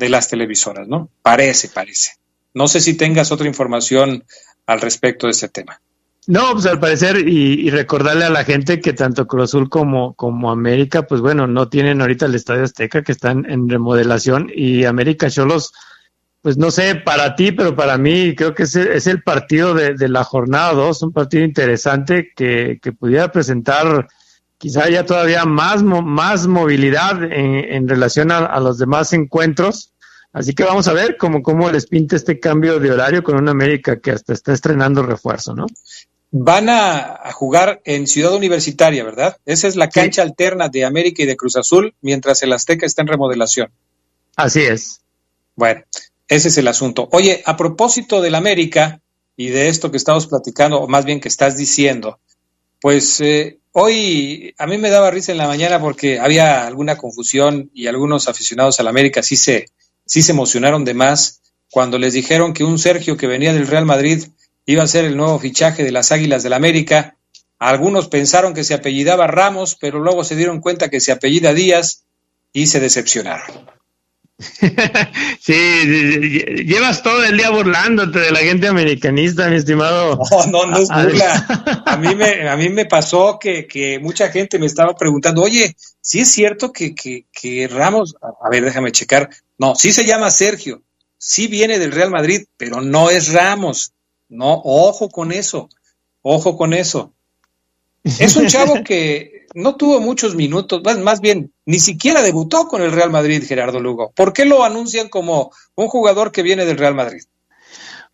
[0.00, 1.10] de las televisoras, ¿no?
[1.22, 2.12] Parece, parece.
[2.54, 4.24] No sé si tengas otra información
[4.66, 5.80] al respecto de este tema.
[6.26, 10.50] No, pues al parecer, y, recordarle a la gente que tanto Cruz Azul como, como
[10.50, 15.30] América, pues bueno, no tienen ahorita el Estadio Azteca, que están en remodelación, y América
[15.30, 15.72] Cholos,
[16.42, 20.24] pues no sé, para ti, pero para mí creo que es, el partido de, la
[20.24, 24.08] jornada 2, un partido interesante que, pudiera presentar
[24.58, 29.89] quizá ya todavía más, más movilidad en, en relación a, los demás encuentros.
[30.32, 33.50] Así que vamos a ver cómo, cómo les pinta este cambio de horario con una
[33.50, 35.66] América que hasta está estrenando refuerzo, ¿no?
[36.30, 39.38] van a, jugar en Ciudad Universitaria, ¿verdad?
[39.44, 43.02] Esa es la cancha alterna de América y de Cruz Azul, mientras el Azteca está
[43.02, 43.70] en remodelación.
[44.36, 45.00] Así es.
[45.56, 45.82] Bueno,
[46.28, 47.08] ese es el asunto.
[47.12, 49.00] Oye, a propósito del América
[49.36, 52.20] y de esto que estamos platicando, o más bien que estás diciendo,
[52.80, 57.70] pues eh, hoy a mí me daba risa en la mañana porque había alguna confusión
[57.74, 59.66] y algunos aficionados al América sí se,
[60.10, 61.40] sí se emocionaron de más
[61.70, 64.24] cuando les dijeron que un Sergio que venía del Real Madrid
[64.66, 67.16] iba a ser el nuevo fichaje de las Águilas del la América.
[67.60, 72.06] Algunos pensaron que se apellidaba Ramos, pero luego se dieron cuenta que se apellida Díaz
[72.52, 73.70] y se decepcionaron.
[75.40, 75.54] sí,
[76.64, 80.18] llevas todo el día burlándote de la gente americanista, mi estimado.
[80.30, 81.82] No, no, no es burla.
[81.86, 85.76] A mí me, a mí me pasó que, que mucha gente me estaba preguntando, oye,
[86.00, 89.28] ¿sí es cierto que, que, que Ramos, a ver, déjame checar,
[89.58, 90.82] no, sí se llama Sergio,
[91.18, 93.92] sí viene del Real Madrid, pero no es Ramos.
[94.28, 95.68] No, ojo con eso,
[96.22, 97.12] ojo con eso.
[98.04, 102.92] Es un chavo que no tuvo muchos minutos, más, bien, ni siquiera debutó con el
[102.92, 104.12] Real Madrid, Gerardo Lugo.
[104.14, 107.22] ¿Por qué lo anuncian como un jugador que viene del Real Madrid?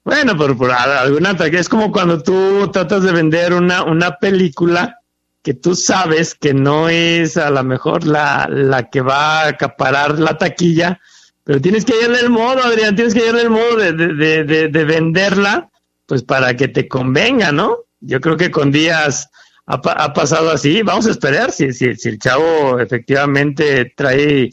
[0.04, 1.58] Bueno, por, por alguna ataque.
[1.58, 5.00] Es como cuando tú tratas de vender una, una película
[5.42, 10.18] que tú sabes que no es a lo mejor la, la que va a acaparar
[10.18, 11.00] la taquilla,
[11.44, 14.68] pero tienes que hallarle el modo, Adrián, tienes que hallarle el modo de, de, de,
[14.68, 15.70] de venderla
[16.06, 17.78] pues para que te convenga, ¿no?
[18.00, 19.28] Yo creo que con Díaz
[19.66, 20.82] ha, pasado así.
[20.82, 24.50] Vamos a esperar si, el chavo efectivamente trae,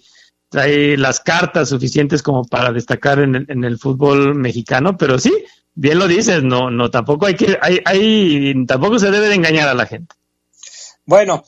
[0.50, 5.32] trae las cartas suficientes como para destacar en el, en el fútbol mexicano, pero sí,
[5.76, 9.68] bien lo dices, no, no, tampoco hay que, hay, hay, tampoco se debe de engañar
[9.70, 10.16] a la gente.
[11.06, 11.44] Bueno,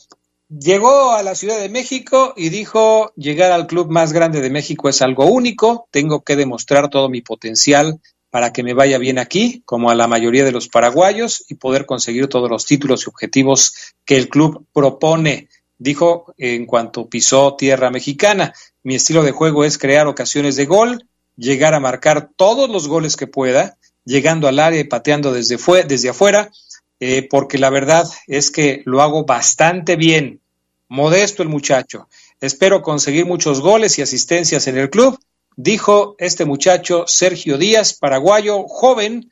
[0.49, 4.89] llegó a la Ciudad de México y dijo, llegar al club más grande de México
[4.89, 7.99] es algo único, tengo que demostrar todo mi potencial
[8.36, 11.86] para que me vaya bien aquí, como a la mayoría de los paraguayos, y poder
[11.86, 13.74] conseguir todos los títulos y objetivos
[14.04, 18.54] que el club propone, dijo en cuanto pisó tierra mexicana.
[18.84, 21.08] Mi estilo de juego es crear ocasiones de gol,
[21.38, 25.56] llegar a marcar todos los goles que pueda, llegando al área y pateando desde,
[25.88, 26.52] desde afuera,
[27.00, 30.42] eh, porque la verdad es que lo hago bastante bien.
[30.90, 32.10] Modesto el muchacho.
[32.42, 35.18] Espero conseguir muchos goles y asistencias en el club
[35.56, 39.30] dijo este muchacho Sergio Díaz, paraguayo, joven,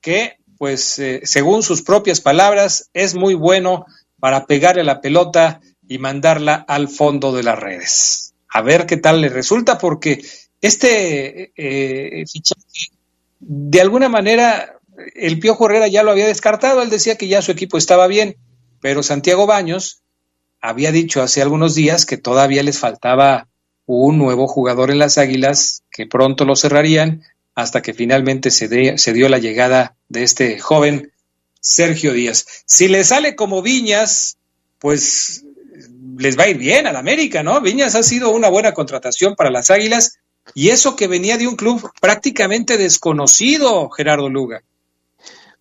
[0.00, 3.84] que pues eh, según sus propias palabras es muy bueno
[4.18, 8.34] para pegarle la pelota y mandarla al fondo de las redes.
[8.48, 10.24] a ver qué tal le resulta, porque
[10.62, 12.90] este eh, fichaje,
[13.38, 14.78] de alguna manera,
[15.14, 18.36] el Piojo Herrera ya lo había descartado, él decía que ya su equipo estaba bien,
[18.80, 20.02] pero Santiago Baños
[20.60, 23.48] había dicho hace algunos días que todavía les faltaba
[23.86, 27.22] un nuevo jugador en las Águilas, que pronto lo cerrarían,
[27.54, 31.12] hasta que finalmente se, dio la llegada de este joven
[31.60, 32.46] Sergio Díaz.
[32.66, 34.36] Si le sale como Viñas,
[34.78, 35.44] pues
[36.18, 37.60] les va a ir bien al América, ¿no?
[37.60, 40.18] Viñas ha sido una buena contratación para las Águilas
[40.54, 44.62] y eso que venía de un club prácticamente desconocido, Gerardo Luga.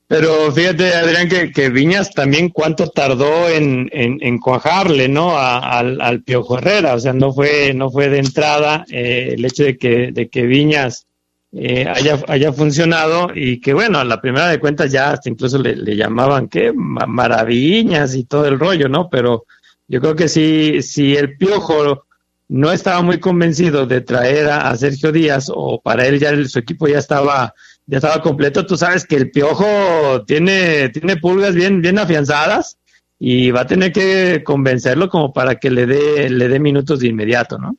[0.07, 5.37] Pero fíjate, Adrián, que, Viñas también cuánto tardó en, en, cuajarle, ¿no?
[5.37, 9.63] al, al, Piojo Herrera, o sea, no fue, no fue de entrada eh, el hecho
[9.63, 11.07] de que, de que Viñas
[11.53, 15.57] eh, haya, haya funcionado y que, bueno, a la primera de cuentas ya hasta incluso
[15.57, 16.71] le, llamaban, ¿qué?
[16.73, 19.09] Maravillas y todo el rollo, ¿no?
[19.09, 19.45] Pero
[19.87, 22.05] yo creo que si, si el Piojo
[22.47, 26.87] no estaba muy convencido de traer a, Sergio Díaz o para él ya su equipo
[26.87, 27.53] ya estaba
[27.87, 32.77] ya estaba completo, tú sabes que el Piojo tiene tiene pulgas bien bien afianzadas
[33.19, 37.07] y va a tener que convencerlo como para que le dé le dé minutos de
[37.07, 37.77] inmediato, ¿no?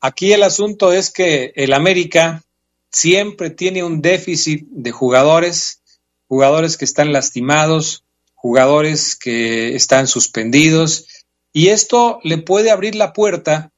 [0.00, 2.42] Aquí el asunto es que el América
[2.90, 5.82] siempre tiene un déficit de jugadores,
[6.28, 11.06] jugadores que están lastimados, jugadores que están suspendidos
[11.52, 13.70] y esto le puede abrir la puerta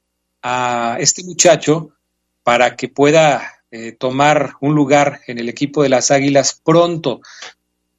[0.43, 1.91] a este muchacho
[2.43, 7.21] para que pueda eh, tomar un lugar en el equipo de las Águilas pronto.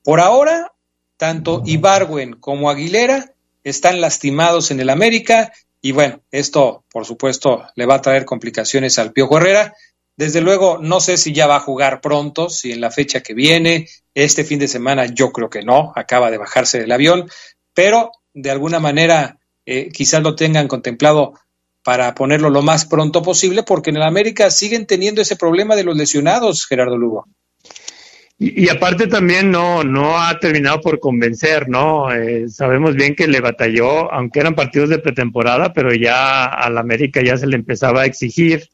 [0.05, 0.71] Por ahora,
[1.17, 5.51] tanto Ibarwen como Aguilera están lastimados en el América
[5.81, 9.73] y bueno, esto por supuesto le va a traer complicaciones al Piojo Herrera.
[10.15, 13.33] Desde luego, no sé si ya va a jugar pronto, si en la fecha que
[13.33, 17.29] viene, este fin de semana yo creo que no, acaba de bajarse del avión,
[17.73, 21.33] pero de alguna manera eh, quizás lo tengan contemplado
[21.85, 25.83] para ponerlo lo más pronto posible, porque en el América siguen teniendo ese problema de
[25.83, 27.27] los lesionados, Gerardo Lugo.
[28.39, 32.11] Y, aparte también no, no ha terminado por convencer, ¿no?
[32.11, 37.21] Eh, sabemos bien que le batalló, aunque eran partidos de pretemporada, pero ya al América
[37.23, 38.67] ya se le empezaba a exigir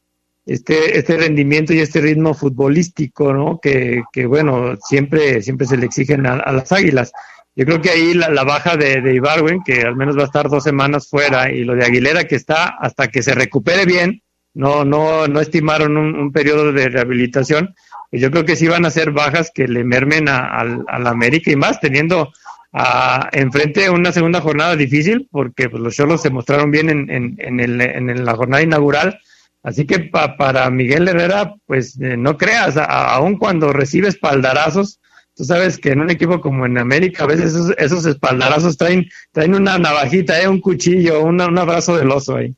[0.46, 3.60] este, este rendimiento y este ritmo futbolístico, ¿no?
[3.62, 7.12] Que, que bueno, siempre, siempre se le exigen a las águilas.
[7.54, 10.48] Yo creo que ahí la, baja de, de Ibarwen, que al menos va a estar
[10.48, 14.22] dos semanas fuera, y lo de Aguilera, que está hasta que se recupere bien,
[14.54, 17.74] no, no, no estimaron un, periodo de rehabilitación.
[18.10, 21.50] Pues yo creo que sí van a ser bajas que le mermen al a, América
[21.50, 22.32] y más, teniendo
[22.72, 27.36] a, enfrente una segunda jornada difícil, porque pues, los Cholos se mostraron bien en, en,
[27.38, 29.18] en, el, en la jornada inaugural.
[29.62, 35.00] Así que para Miguel Herrera, pues eh, no creas, aun cuando recibe espaldarazos,
[35.34, 39.54] Tú sabes que en un equipo como en América, a veces esos, espaldarazos traen, traen
[39.54, 40.48] una navajita, ¿eh?
[40.48, 42.54] un cuchillo, un abrazo del oso ahí.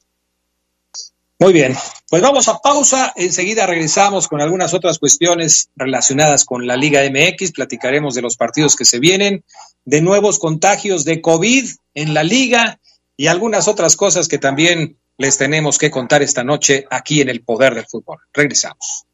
[1.39, 1.77] Muy bien,
[2.09, 3.13] pues vamos a pausa.
[3.17, 7.53] Enseguida regresamos con algunas otras cuestiones relacionadas con la Liga MX.
[7.53, 9.45] Platicaremos de los partidos que se vienen,
[9.85, 12.81] de nuevos contagios de COVID en la liga
[13.17, 17.43] y algunas otras cosas que también les tenemos que contar esta noche aquí en el
[17.43, 18.19] Poder del Fútbol.
[18.33, 19.05] Regresamos.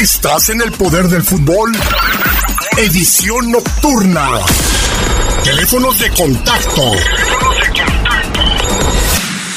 [0.00, 1.72] Estás en el poder del fútbol.
[2.76, 4.30] Edición nocturna.
[5.44, 6.92] Teléfonos de contacto.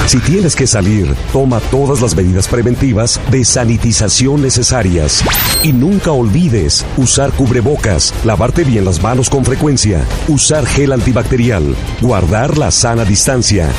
[0.06, 5.22] Si tienes que salir, toma todas las medidas preventivas de sanitización necesarias.
[5.62, 12.58] Y nunca olvides usar cubrebocas, lavarte bien las manos con frecuencia, usar gel antibacterial, guardar
[12.58, 13.70] la sana distancia.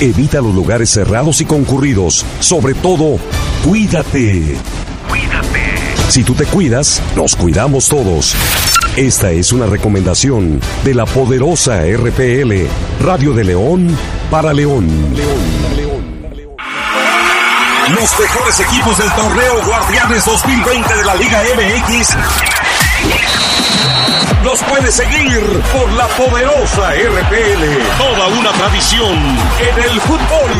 [0.00, 2.26] Evita los lugares cerrados y concurridos.
[2.40, 3.20] Sobre todo,
[3.64, 4.56] cuídate.
[5.08, 5.60] Cuídate.
[6.08, 8.34] Si tú te cuidas, nos cuidamos todos.
[8.96, 12.66] Esta es una recomendación de la poderosa RPL,
[13.04, 13.96] Radio de León
[14.30, 14.88] para León.
[17.90, 22.16] Los mejores equipos del torneo Guardianes 2020 de la Liga MX
[24.44, 25.40] los puedes seguir
[25.72, 27.98] por la poderosa RPL.
[27.98, 29.18] Toda una tradición
[29.58, 30.50] en el fútbol.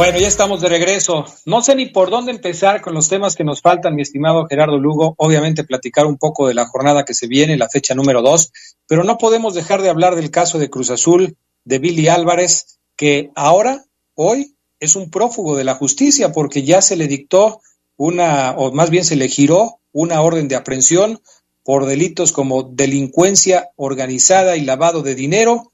[0.00, 1.26] Bueno, ya estamos de regreso.
[1.44, 4.78] No sé ni por dónde empezar con los temas que nos faltan, mi estimado Gerardo
[4.78, 5.14] Lugo.
[5.18, 8.50] Obviamente platicar un poco de la jornada que se viene, la fecha número dos,
[8.86, 11.36] pero no podemos dejar de hablar del caso de Cruz Azul,
[11.66, 13.84] de Billy Álvarez, que ahora,
[14.14, 17.60] hoy, es un prófugo de la justicia porque ya se le dictó
[17.98, 21.20] una, o más bien se le giró una orden de aprehensión
[21.62, 25.72] por delitos como delincuencia organizada y lavado de dinero.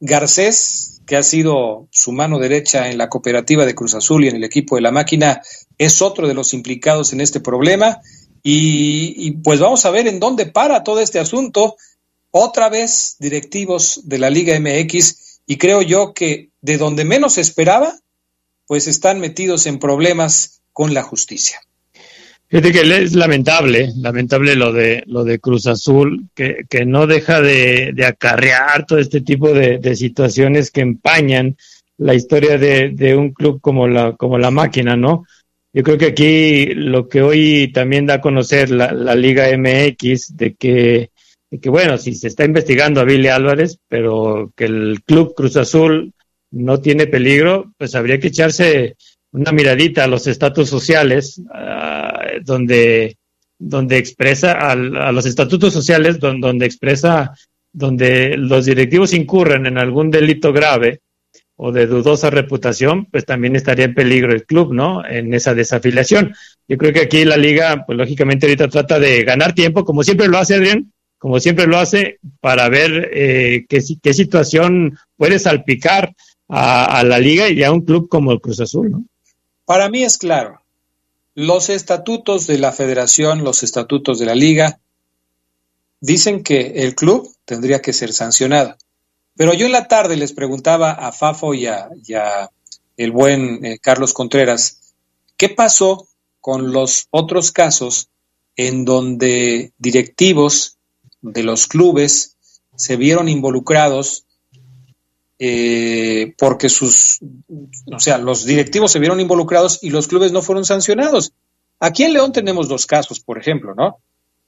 [0.00, 4.36] Garcés, que ha sido su mano derecha en la cooperativa de Cruz Azul y en
[4.36, 5.40] el equipo de la máquina,
[5.78, 8.02] es otro de los implicados en este problema.
[8.42, 11.76] Y, pues vamos a ver en dónde para todo este asunto.
[12.30, 17.98] Otra vez directivos de la Liga MX y creo yo que de donde menos esperaba,
[18.66, 21.62] pues están metidos en problemas con la justicia.
[22.50, 27.92] Que es lamentable, lamentable lo de lo de Cruz Azul, que, que no deja de,
[27.94, 31.58] de, acarrear todo este tipo de, de, situaciones que empañan
[31.98, 35.26] la historia de, de, un club como la, como la máquina, ¿no?
[35.74, 40.34] Yo creo que aquí lo que hoy también da a conocer la, la Liga MX,
[40.34, 41.10] de que,
[41.50, 45.58] de que, bueno, si se está investigando a Billy Álvarez, pero que el club Cruz
[45.58, 46.14] Azul
[46.50, 48.96] no tiene peligro, pues habría que echarse
[49.32, 51.42] una miradita a los estatus sociales,
[52.44, 53.16] donde,
[53.58, 57.34] donde expresa a, los estatutos sociales, donde, expresa,
[57.72, 61.00] donde los directivos incurren en algún delito grave
[61.56, 65.04] o de dudosa reputación, pues también estaría en peligro el club, ¿no?
[65.04, 66.32] En esa desafiliación.
[66.68, 70.28] Yo creo que aquí la liga, pues lógicamente ahorita trata de ganar tiempo, como siempre
[70.28, 76.14] lo hace Adrián, como siempre lo hace, para ver eh, qué, qué situación puede salpicar
[76.48, 79.04] a, a, la liga y a un club como el Cruz Azul, ¿no?
[79.64, 80.57] Para mí es claro.
[81.40, 84.80] Los estatutos de la federación, los estatutos de la liga,
[86.00, 88.76] dicen que el club tendría que ser sancionado.
[89.36, 91.90] Pero yo en la tarde les preguntaba a Fafo y a,
[92.96, 94.80] el buen eh, Carlos Contreras,
[95.36, 96.08] ¿qué pasó
[96.40, 98.08] con los otros casos
[98.56, 100.76] en donde directivos
[101.22, 102.36] de los clubes
[102.74, 104.24] se vieron involucrados
[105.38, 107.20] eh, porque sus,
[107.92, 111.32] o sea, los directivos se vieron involucrados y los clubes no fueron sancionados.
[111.80, 113.98] Aquí en León tenemos dos casos, por ejemplo, ¿no?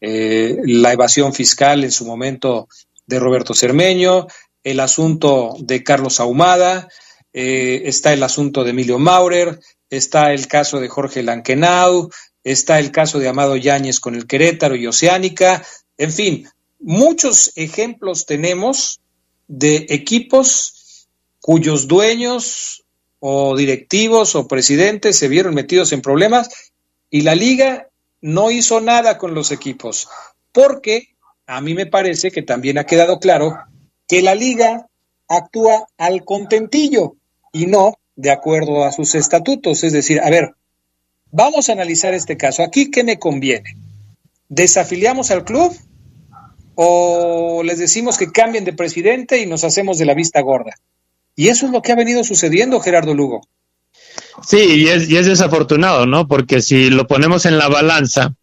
[0.01, 2.68] Eh, la evasión fiscal en su momento
[3.07, 4.26] de Roberto Cermeño,
[4.64, 6.88] el asunto de Carlos Ahumada,
[7.32, 12.11] eh, está el asunto de Emilio Maurer, está el caso de Jorge Lankenau,
[12.43, 15.62] está el caso de Amado Yáñez con el Querétaro y Oceánica,
[15.99, 16.49] en fin,
[16.80, 19.01] muchos ejemplos tenemos
[19.47, 20.80] de equipos
[21.41, 22.84] cuyos dueños
[23.18, 26.72] o directivos o presidentes se vieron metidos en problemas
[27.11, 27.88] y la liga
[28.20, 30.09] no hizo nada con los equipos,
[30.53, 31.16] porque
[31.47, 33.59] a mí me parece que también ha quedado claro
[34.07, 34.86] que la liga
[35.28, 37.16] actúa al contentillo
[37.53, 39.82] y no de acuerdo a sus estatutos.
[39.84, 40.55] Es decir, a ver,
[41.30, 42.62] vamos a analizar este caso.
[42.62, 43.76] Aquí, ¿qué me conviene?
[44.49, 45.76] ¿Desafiliamos al club
[46.74, 50.74] o les decimos que cambien de presidente y nos hacemos de la vista gorda?
[51.41, 53.41] Y eso es lo que ha venido sucediendo, Gerardo Lugo.
[54.47, 56.28] Sí, y es, desafortunado, ¿no?
[56.28, 58.34] Porque si lo ponemos en la balanza,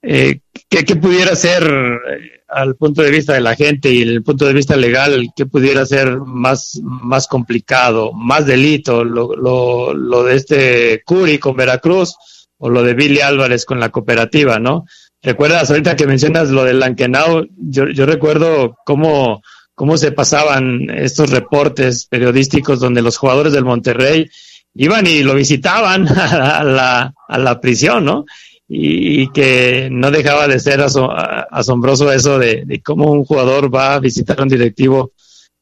[0.00, 0.38] eh,
[0.68, 4.52] ¿qué, pudiera ser eh, al punto de vista de la gente y el punto de
[4.52, 11.02] vista legal, qué pudiera ser más, más complicado, más delito, lo, lo, lo de este
[11.04, 12.14] Curi con Veracruz
[12.58, 14.84] o lo de Billy Álvarez con la cooperativa, ¿no?
[15.20, 17.44] ¿Recuerdas ahorita que mencionas lo del Lankenau?
[17.56, 19.42] Yo, yo recuerdo cómo
[19.76, 24.28] cómo se pasaban estos reportes periodísticos donde los jugadores del Monterrey
[24.74, 28.24] iban y lo visitaban a la, a la prisión, ¿no?
[28.68, 34.40] Y, que no dejaba de ser asombroso eso de, cómo un jugador va a visitar
[34.40, 35.12] a un directivo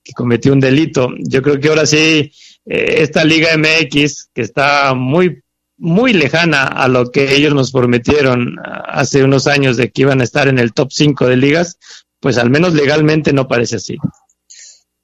[0.03, 1.11] que cometió un delito.
[1.19, 2.33] Yo creo que ahora sí,
[2.65, 5.43] eh, esta Liga MX, que está muy,
[5.77, 10.25] muy lejana a lo que ellos nos prometieron hace unos años de que iban a
[10.25, 11.79] estar en el top 5 de ligas,
[12.25, 13.99] pues al menos legalmente no parece así.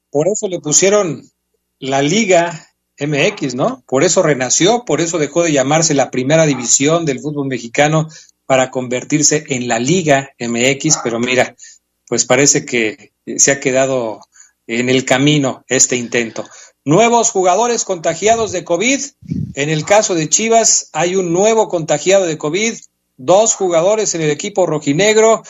[0.09, 1.31] Por eso le pusieron
[1.79, 2.67] la Liga
[2.99, 3.85] MX, ¿no?
[3.87, 8.09] Por eso renació, por eso dejó de llamarse la primera división del fútbol mexicano
[8.47, 11.57] para convertirse en la Liga MX, pero mira,
[12.09, 14.23] pues parece que se ha quedado
[14.67, 16.49] en el camino este intento.
[16.87, 18.99] Nuevos jugadores contagiados de COVID.
[19.57, 22.79] En el caso de Chivas hay un nuevo contagiado de COVID,
[23.19, 25.43] dos jugadores en el equipo rojinegro,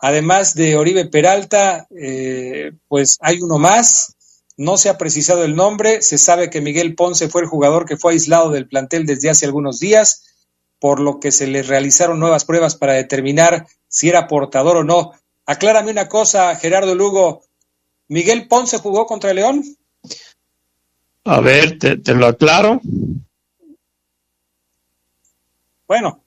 [0.00, 4.16] además de Oribe Peralta, eh, pues hay uno más.
[4.56, 6.02] No se ha precisado el nombre.
[6.02, 9.46] Se sabe que Miguel Ponce fue el jugador que fue aislado del plantel desde hace
[9.46, 10.24] algunos días,
[10.78, 15.12] por lo que se le realizaron nuevas pruebas para determinar si era portador o no.
[15.44, 17.42] Aclárame una cosa, Gerardo Lugo.
[18.08, 19.64] ¿Miguel Ponce jugó contra el León?
[21.24, 22.80] A ver, te, lo aclaro.
[25.88, 26.24] Bueno,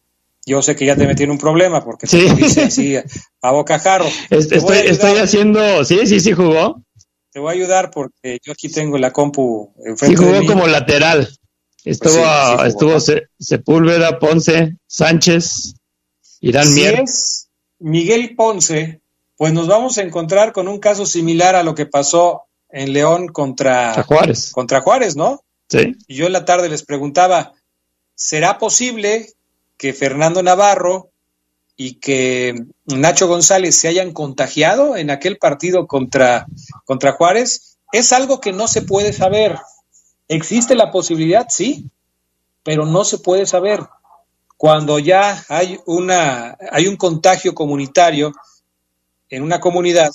[0.50, 2.28] yo sé que ya te metí en un problema porque sí.
[2.36, 2.96] dice así
[3.42, 4.06] a bocajarro.
[4.30, 6.84] Estoy, estoy haciendo, sí, sí, sí jugó.
[7.32, 10.18] Te voy a ayudar porque yo aquí tengo la compu enfrente.
[10.18, 11.30] Sí jugó como lateral.
[11.86, 12.22] Estuvo,
[12.58, 15.76] pues estuvo Sepúlveda, Ponce, Sánchez,
[16.42, 17.04] Irán Mier.
[17.80, 19.02] Miguel Ponce
[19.40, 23.30] pues nos vamos a encontrar con un caso similar a lo que pasó en León
[23.30, 24.52] contra Juárez.
[24.52, 25.46] Contra Juárez, ¿no?
[25.70, 25.96] Sí.
[26.08, 27.54] Y yo en la tarde les preguntaba,
[28.16, 29.30] ¿será posible
[29.80, 31.10] que Fernando Navarro
[31.78, 32.54] y que
[32.86, 36.46] Nacho González se hayan contagiado en aquel partido contra,
[36.84, 37.78] contra Juárez?
[37.94, 39.58] Es algo que no se puede saber.
[40.28, 41.48] ¿Existe la posibilidad?
[41.50, 41.90] Sí,
[42.62, 43.80] pero no se puede saber.
[44.58, 48.34] Cuando ya hay, una, hay un contagio comunitario,
[49.30, 50.12] en una comunidad,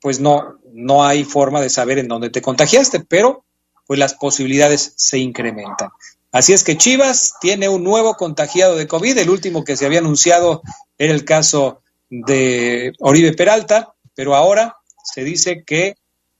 [0.00, 3.44] pues no, no hay forma de saber en dónde te contagiaste, pero
[3.84, 5.90] pues las posibilidades se incrementan.
[6.32, 9.98] Así es que Chivas tiene un nuevo contagiado de COVID, el último que se había
[9.98, 10.62] anunciado
[10.96, 15.96] era el caso de Oribe Peralta, pero ahora se dice que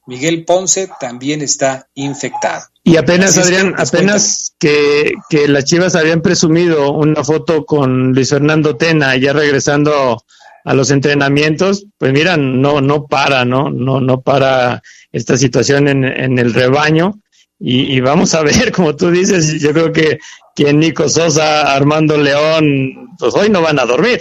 [0.07, 2.65] Miguel Ponce también está infectado.
[2.85, 8.77] Y apenas, Adrián, apenas que, que las Chivas habían presumido una foto con Luis Fernando
[8.77, 10.25] Tena, ya regresando
[10.65, 13.71] a los entrenamientos, pues mira, no, no para, ¿no?
[13.71, 14.83] No, no para
[15.13, 17.22] esta situación en, en el rebaño.
[17.65, 20.19] Y, vamos a ver, como tú dices, yo creo que,
[20.55, 24.21] que Nico Sosa, Armando León, pues hoy no van a dormir.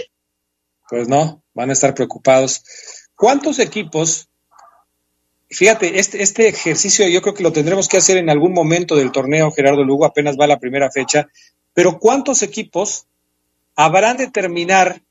[0.88, 2.62] Pues no, van a estar preocupados.
[3.16, 4.28] ¿Cuántos equipos?
[5.50, 9.10] Fíjate, este, este ejercicio yo creo que lo tendremos que hacer en algún momento del
[9.10, 11.28] torneo, Gerardo Lugo, apenas va la primera fecha,
[11.74, 13.06] pero ¿cuántos equipos
[13.74, 15.02] habrán de terminar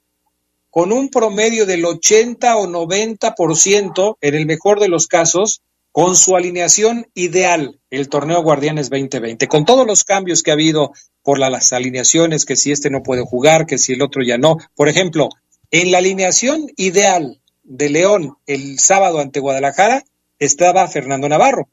[0.70, 5.62] con un promedio del 80 o 90% en el mejor de los casos,
[5.92, 10.94] con su alineación ideal, el torneo Guardianes 2020, con todos los cambios que ha habido
[11.22, 14.58] por las alineaciones, que si este no puede jugar, que si el otro ya no.
[14.76, 15.30] Por ejemplo,
[15.70, 20.04] en la alineación ideal de León el sábado ante Guadalajara
[20.40, 21.70] estaba Fernando Navarro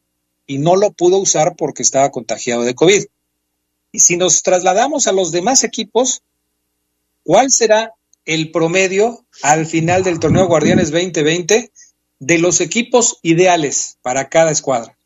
[0.47, 3.05] y no lo pudo usar porque estaba contagiado de COVID.
[3.93, 6.23] Y si nos trasladamos a los demás equipos,
[7.23, 7.95] ¿cuál será
[8.25, 11.73] el promedio al final del torneo Guardianes 2020
[12.19, 14.97] de los equipos ideales para cada escuadra.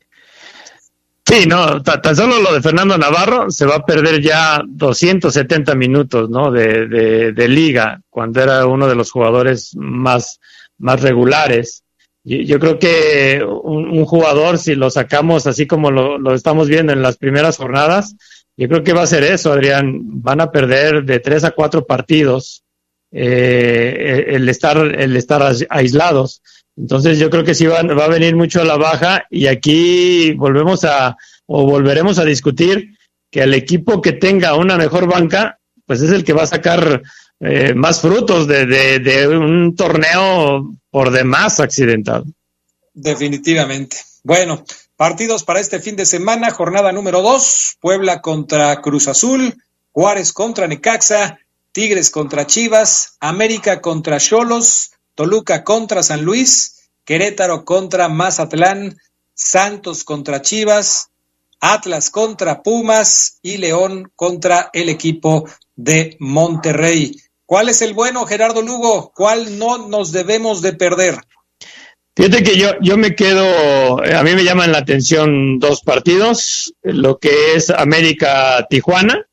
[1.25, 6.29] Sí, no, tan solo lo de Fernando Navarro se va a perder ya 270 minutos,
[6.29, 6.51] ¿no?
[6.51, 6.85] De,
[7.31, 10.41] de, liga, cuando era uno de los jugadores más,
[10.77, 11.83] más regulares.
[12.25, 17.01] Yo creo que un, jugador, si lo sacamos así como lo, lo, estamos viendo en
[17.01, 18.15] las primeras jornadas,
[18.55, 19.99] yo creo que va a ser eso, Adrián.
[20.21, 22.63] Van a perder de tres a cuatro partidos
[23.11, 26.41] eh, el estar el estar aislados.
[26.75, 30.33] Entonces yo creo que sí va, va, a venir mucho a la baja y aquí
[30.33, 31.15] volvemos a
[31.45, 32.97] o volveremos a discutir
[33.29, 37.01] que el equipo que tenga una mejor banca, pues es el que va a sacar
[37.39, 42.25] eh, más frutos de, de, un torneo por demás accidentado.
[42.93, 43.97] Definitivamente.
[44.23, 44.63] Bueno,
[44.95, 49.55] partidos para este fin de semana, jornada número dos, Puebla contra Cruz Azul,
[49.91, 51.39] Juárez contra Necaxa,
[51.71, 58.97] Tigres contra Chivas, América contra Cholos, Toluca contra San Luis, Querétaro contra Mazatlán,
[59.33, 61.09] Santos contra Chivas,
[61.59, 67.15] Atlas contra Pumas y León contra el equipo de Monterrey.
[67.45, 69.11] ¿Cuál es el bueno, Gerardo Lugo?
[69.15, 71.15] ¿Cuál no nos debemos de perder?
[72.15, 77.17] Fíjate que yo, yo me quedo, a mí me llaman la atención dos partidos, lo
[77.17, 79.25] que es América Tijuana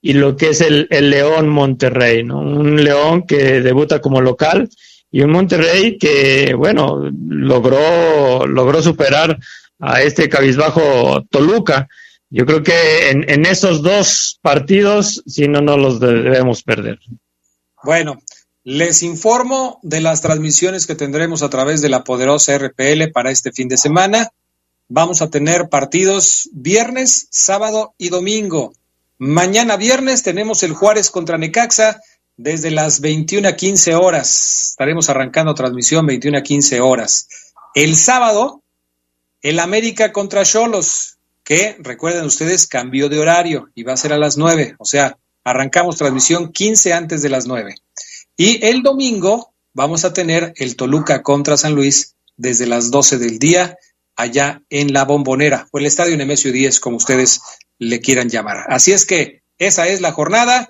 [0.00, 2.40] y lo que es el, el León Monterrey, ¿no?
[2.40, 4.68] Un León que debuta como local
[5.14, 9.38] y un Monterrey que, bueno, logró, logró superar
[9.78, 11.86] a este cabizbajo Toluca.
[12.30, 16.98] Yo creo que en, en esos dos partidos, si no, no los debemos perder.
[17.84, 18.20] Bueno,
[18.64, 23.52] les informo de las transmisiones que tendremos a través de la poderosa RPL para este
[23.52, 24.30] fin de semana.
[24.88, 28.72] Vamos a tener partidos viernes, sábado y domingo.
[29.18, 32.00] Mañana viernes tenemos el Juárez contra Necaxa
[32.36, 34.70] desde las 21 a 15 horas.
[34.70, 37.28] Estaremos arrancando transmisión 21 a 15 horas.
[37.74, 38.62] El sábado,
[39.42, 44.18] el América contra Cholos, que recuerden ustedes, cambió de horario y va a ser a
[44.18, 44.76] las 9.
[44.78, 47.74] O sea, arrancamos transmisión 15 antes de las 9.
[48.36, 53.38] Y el domingo vamos a tener el Toluca contra San Luis desde las 12 del
[53.38, 53.76] día
[54.16, 57.40] allá en la Bombonera o el Estadio Nemesio 10, como ustedes
[57.78, 58.64] le quieran llamar.
[58.68, 60.68] Así es que esa es la jornada.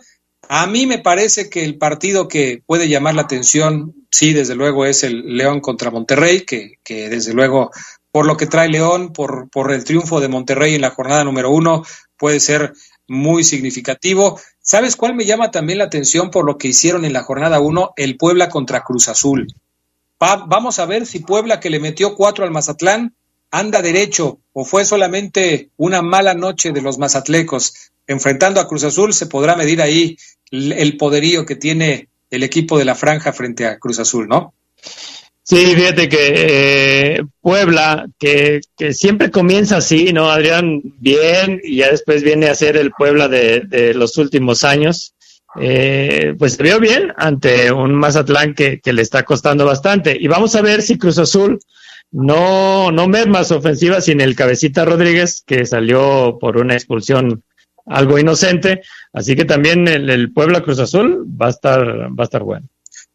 [0.49, 4.87] A mí me parece que el partido que puede llamar la atención, sí, desde luego,
[4.87, 7.71] es el León contra Monterrey, que, que desde luego,
[8.11, 11.51] por lo que trae León, por, por el triunfo de Monterrey en la jornada número
[11.51, 11.85] uno,
[12.17, 12.75] puede ser
[13.07, 14.41] muy significativo.
[14.61, 17.93] ¿Sabes cuál me llama también la atención por lo que hicieron en la jornada 1?
[17.97, 19.53] El Puebla contra Cruz Azul.
[20.19, 23.15] vamos a ver si Puebla, que le metió cuatro al Mazatlán,
[23.51, 27.93] anda derecho o fue solamente una mala noche de los mazatlecos.
[28.07, 30.17] Enfrentando a Cruz Azul se podrá medir ahí
[30.51, 34.55] el poderío que tiene el equipo de la franja frente a Cruz Azul, ¿no?
[35.47, 40.81] Sí, fíjate que eh, Puebla, que, siempre comienza así, ¿no, Adrián?
[40.99, 45.15] Bien, y ya después viene a ser el Puebla de, de los últimos años.
[45.61, 50.17] Eh, pues se vio bien ante un Mazatlán que, que, le está costando bastante.
[50.19, 51.61] Y vamos a ver si Cruz Azul
[52.11, 57.43] no, no merma su ofensiva sin el cabecita Rodríguez, que salió por una expulsión
[57.87, 58.83] algo inocente.
[59.13, 62.69] Así que también el, el Puebla Cruz Azul va a estar, va a estar bueno.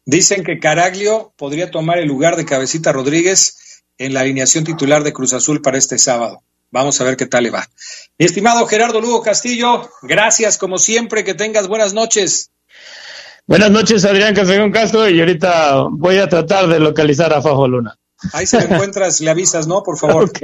[0.04, 5.12] Dicen que Caraglio podría tomar el lugar de Cabecita Rodríguez en la alineación titular de
[5.12, 6.42] Cruz Azul para este sábado.
[6.70, 7.68] Vamos a ver qué tal le va.
[8.18, 12.50] Mi estimado Gerardo Lugo Castillo, gracias como siempre, que tengas buenas noches.
[13.46, 17.98] Buenas noches, Adrián Casegón Castro, y ahorita voy a tratar de localizar a Fajo Luna.
[18.32, 19.82] Ahí se lo encuentras, le avisas, ¿no?
[19.82, 20.30] Por favor.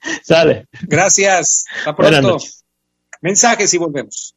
[0.00, 0.66] Ok, sale.
[0.82, 2.38] Gracias, hasta pronto.
[3.20, 4.34] Mensajes y volvemos.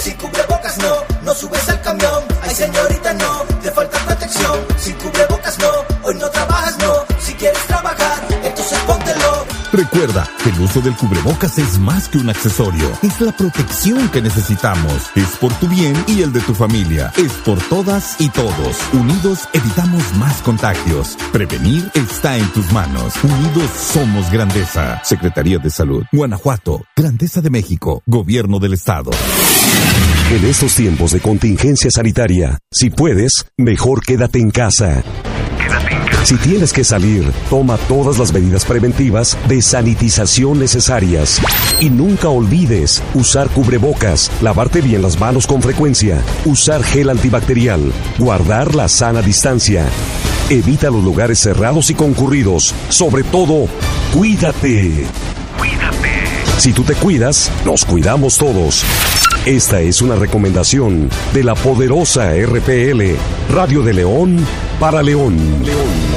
[0.00, 2.24] Sin cubrebocas no, no subes al camión.
[2.42, 4.58] Ay señorita no, te falta protección.
[4.76, 5.23] Sin cubrebocas
[9.74, 14.22] Recuerda que el uso del cubrebocas es más que un accesorio, es la protección que
[14.22, 15.10] necesitamos.
[15.16, 17.12] Es por tu bien y el de tu familia.
[17.16, 18.78] Es por todas y todos.
[18.92, 21.18] Unidos evitamos más contagios.
[21.32, 23.14] Prevenir está en tus manos.
[23.24, 25.00] Unidos somos grandeza.
[25.02, 26.04] Secretaría de Salud.
[26.12, 26.84] Guanajuato.
[26.94, 28.00] Grandeza de México.
[28.06, 29.10] Gobierno del Estado.
[30.30, 35.02] En estos tiempos de contingencia sanitaria, si puedes, mejor quédate en casa.
[36.24, 41.38] Si tienes que salir, toma todas las medidas preventivas de sanitización necesarias.
[41.80, 48.74] Y nunca olvides usar cubrebocas, lavarte bien las manos con frecuencia, usar gel antibacterial, guardar
[48.74, 49.84] la sana distancia.
[50.48, 52.74] Evita los lugares cerrados y concurridos.
[52.88, 53.66] Sobre todo,
[54.14, 55.04] cuídate.
[55.58, 56.24] Cuídate.
[56.56, 58.82] Si tú te cuidas, nos cuidamos todos.
[59.44, 63.14] Esta es una recomendación de la poderosa RPL,
[63.52, 64.38] Radio de León
[64.80, 65.36] para León.
[65.68, 66.13] Invadimos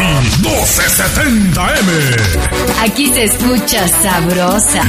[0.00, 0.02] Y
[0.42, 1.88] 1270M.
[2.82, 4.82] Aquí se escucha sabrosa.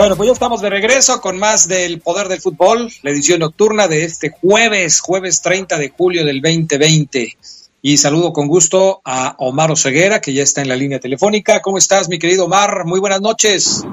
[0.00, 3.86] Bueno, pues ya estamos de regreso con más del Poder del Fútbol, la edición nocturna
[3.86, 7.36] de este jueves, jueves 30 de julio del 2020.
[7.82, 11.60] Y saludo con gusto a Omar Oseguera, que ya está en la línea telefónica.
[11.60, 12.86] ¿Cómo estás, mi querido Omar?
[12.86, 13.86] Muy buenas noches.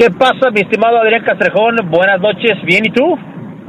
[0.00, 1.76] ¿Qué pasa, mi estimado Adrián Castrejón?
[1.88, 3.14] Buenas noches, ¿bien y tú?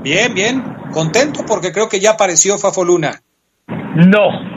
[0.02, 0.64] Bien, bien.
[0.92, 3.22] Contento porque creo que ya apareció Fafo Luna.
[3.68, 4.55] No.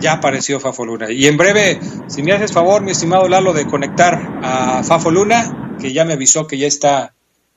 [0.00, 1.10] Ya apareció Fafo Luna.
[1.10, 1.78] Y en breve,
[2.08, 6.14] si me haces favor, mi estimado Lalo, de conectar a Fafo Luna, que ya me
[6.14, 7.12] avisó que ya está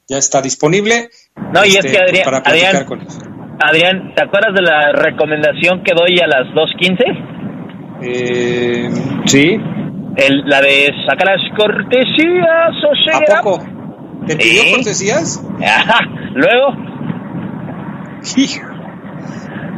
[0.08, 1.10] ya está disponible.
[1.54, 3.06] No, y este, es que Adrián, para Adrián, con.
[3.60, 7.36] Adrián, ¿te acuerdas de la recomendación que doy a las 2.15?
[8.04, 8.90] Eh,
[9.26, 9.58] sí.
[10.16, 13.60] El, la de sacar las cortesías o ¿A poco?
[14.28, 14.72] ¿Te pidió Sí.
[14.74, 15.44] cortesías?
[15.62, 16.00] Ajá.
[16.34, 16.74] Luego,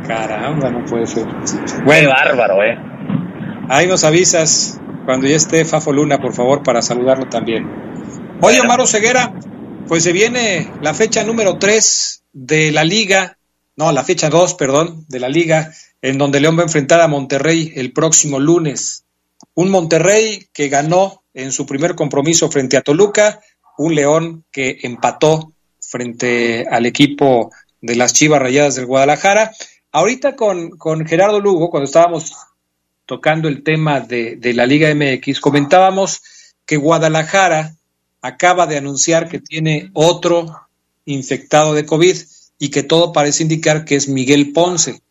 [0.10, 1.28] Caramba, no puede ser.
[1.86, 2.76] qué bárbaro, ¿eh?
[3.70, 7.70] Ahí nos avisas cuando ya esté Fafo Luna, por favor, para saludarlo también.
[8.41, 9.32] Oye, Omar Ceguera,
[9.88, 13.38] pues se viene la fecha número 3 de la liga,
[13.76, 17.07] no, la fecha 2, perdón, de la liga, en donde León va a enfrentar a
[17.07, 19.05] Monterrey el próximo lunes.
[19.53, 23.41] Un Monterrey que ganó en su primer compromiso frente a Toluca,
[23.78, 29.51] un León que empató frente al equipo de las Chivas Rayadas del Guadalajara.
[29.92, 32.36] Ahorita con, con Gerardo Lugo, cuando estábamos
[33.06, 36.22] tocando el tema de, de la Liga MX, comentábamos
[36.66, 37.76] que Guadalajara
[38.22, 40.46] acaba de anunciar que tiene otro
[41.06, 42.16] infectado de COVID
[42.60, 45.02] y que todo parece indicar que es Miguel Ponce.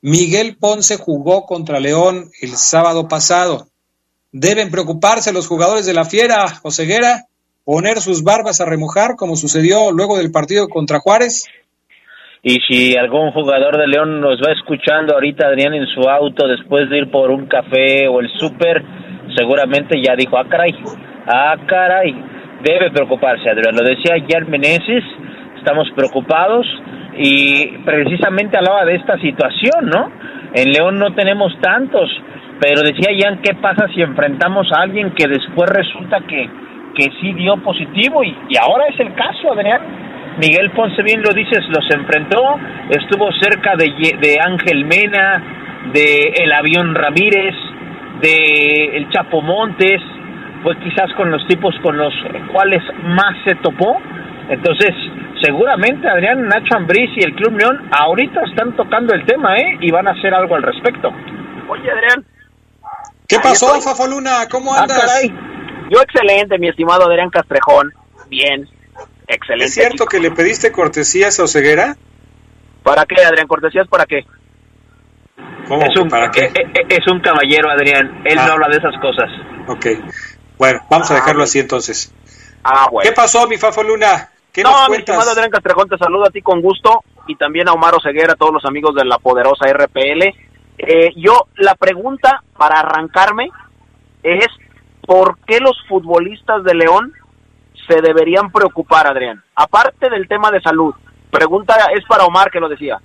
[0.00, 3.68] Miguel Ponce jugó contra León el sábado pasado.
[4.32, 7.26] Deben preocuparse los jugadores de la Fiera, Joseguera,
[7.64, 11.44] poner sus barbas a remojar como sucedió luego del partido contra Juárez.
[12.48, 16.88] Y si algún jugador de León nos va escuchando ahorita, Adrián, en su auto, después
[16.88, 18.84] de ir por un café o el súper,
[19.36, 20.72] seguramente ya dijo, ah, caray,
[21.26, 22.14] ah, caray,
[22.62, 23.74] debe preocuparse, Adrián.
[23.74, 25.02] Lo decía Jan Meneses,
[25.58, 26.64] estamos preocupados
[27.18, 30.12] y precisamente hablaba de esta situación, ¿no?
[30.54, 32.08] En León no tenemos tantos,
[32.60, 36.48] pero decía Jan, ¿qué pasa si enfrentamos a alguien que después resulta que,
[36.94, 38.22] que sí dio positivo?
[38.22, 40.06] Y, y ahora es el caso, Adrián.
[40.38, 42.58] Miguel Ponce, bien lo dices, los enfrentó,
[42.90, 43.86] estuvo cerca de,
[44.20, 45.42] de Ángel Mena,
[45.92, 47.54] de El Avión Ramírez,
[48.20, 50.00] de El Chapo Montes,
[50.62, 52.12] fue quizás con los tipos con los
[52.52, 53.96] cuales más se topó.
[54.48, 54.90] Entonces,
[55.42, 59.78] seguramente Adrián Nacho Ambriz y el Club León ahorita están tocando el tema, ¿eh?
[59.80, 61.12] Y van a hacer algo al respecto.
[61.68, 62.24] Oye, Adrián.
[63.28, 63.80] ¿Qué pasó, estoy.
[63.82, 64.30] Fafo Luna?
[64.50, 65.00] ¿Cómo Ah, andas?
[65.00, 65.34] caray.
[65.90, 67.92] Yo excelente, mi estimado Adrián Castrejón.
[68.28, 68.68] Bien,
[69.28, 69.64] excelente.
[69.66, 71.96] ¿Es cierto que le pediste cortesías a Oseguera?
[72.82, 73.46] ¿Para qué, Adrián?
[73.46, 74.24] ¿Cortesías para qué?
[75.68, 75.82] ¿Cómo?
[75.84, 76.44] Es un, ¿Para qué?
[76.44, 78.22] eh, eh, es un caballero, Adrián.
[78.24, 78.46] Él Ah.
[78.46, 79.28] no habla de esas cosas.
[79.66, 79.86] Ok.
[80.58, 82.12] Bueno, vamos a dejarlo así entonces.
[82.64, 83.08] Ah, bueno.
[83.08, 84.30] ¿Qué pasó, mi Fafo Luna?
[84.52, 87.68] ¿Qué no, nos mi estimado Adrián Castrejón, te saludo a ti con gusto y también
[87.68, 90.32] a Omar Oseguera, a todos los amigos de la poderosa RPL.
[90.78, 93.50] Eh, yo, la pregunta para arrancarme
[94.22, 94.46] es,
[95.06, 97.12] ¿por qué los futbolistas de León
[97.88, 99.42] se deberían preocupar, Adrián?
[99.54, 100.94] Aparte del tema de salud,
[101.30, 102.98] pregunta es para Omar que lo decía.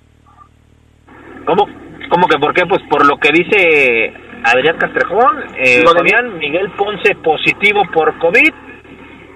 [1.44, 1.66] ¿Cómo,
[2.08, 2.66] cómo que por qué?
[2.66, 4.14] Pues por lo que dice
[4.44, 8.52] Adrián Castrejón, eh, Fabián Miguel Ponce positivo por COVID,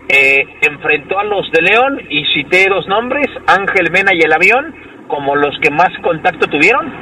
[0.08, 4.74] eh, enfrentó a los de León y cité dos nombres, Ángel Mena y el avión,
[5.08, 6.92] como los que más contacto tuvieron.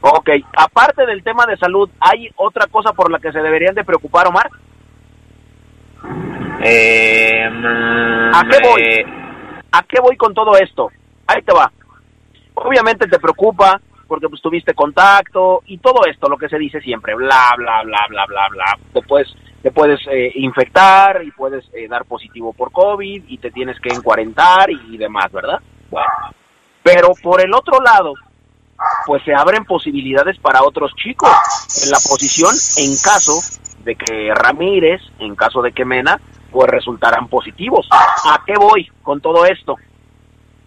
[0.00, 3.84] Ok, aparte del tema de salud, ¿hay otra cosa por la que se deberían de
[3.84, 4.50] preocupar, Omar?
[6.64, 7.44] Eh,
[8.34, 8.82] ¿A qué voy?
[8.82, 9.04] eh,
[9.72, 10.90] ¿A qué voy con todo esto?
[11.26, 11.70] Ahí te va.
[12.54, 17.14] Obviamente te preocupa porque pues tuviste contacto y todo esto, lo que se dice siempre,
[17.14, 18.78] bla, bla, bla, bla, bla, bla.
[18.92, 23.50] Te puedes, te puedes eh, infectar y puedes eh, dar positivo por COVID y te
[23.50, 25.60] tienes que encuarentar y, demás, ¿verdad?
[25.90, 26.06] Bueno.
[26.82, 28.12] Pero por el otro lado,
[29.06, 31.30] pues se abren posibilidades para otros chicos
[31.82, 33.40] en la posición en caso
[33.84, 36.20] de que Ramírez, en caso de que Mena,
[36.50, 37.88] pues resultaran positivos.
[37.90, 39.76] ¿A qué voy con todo esto?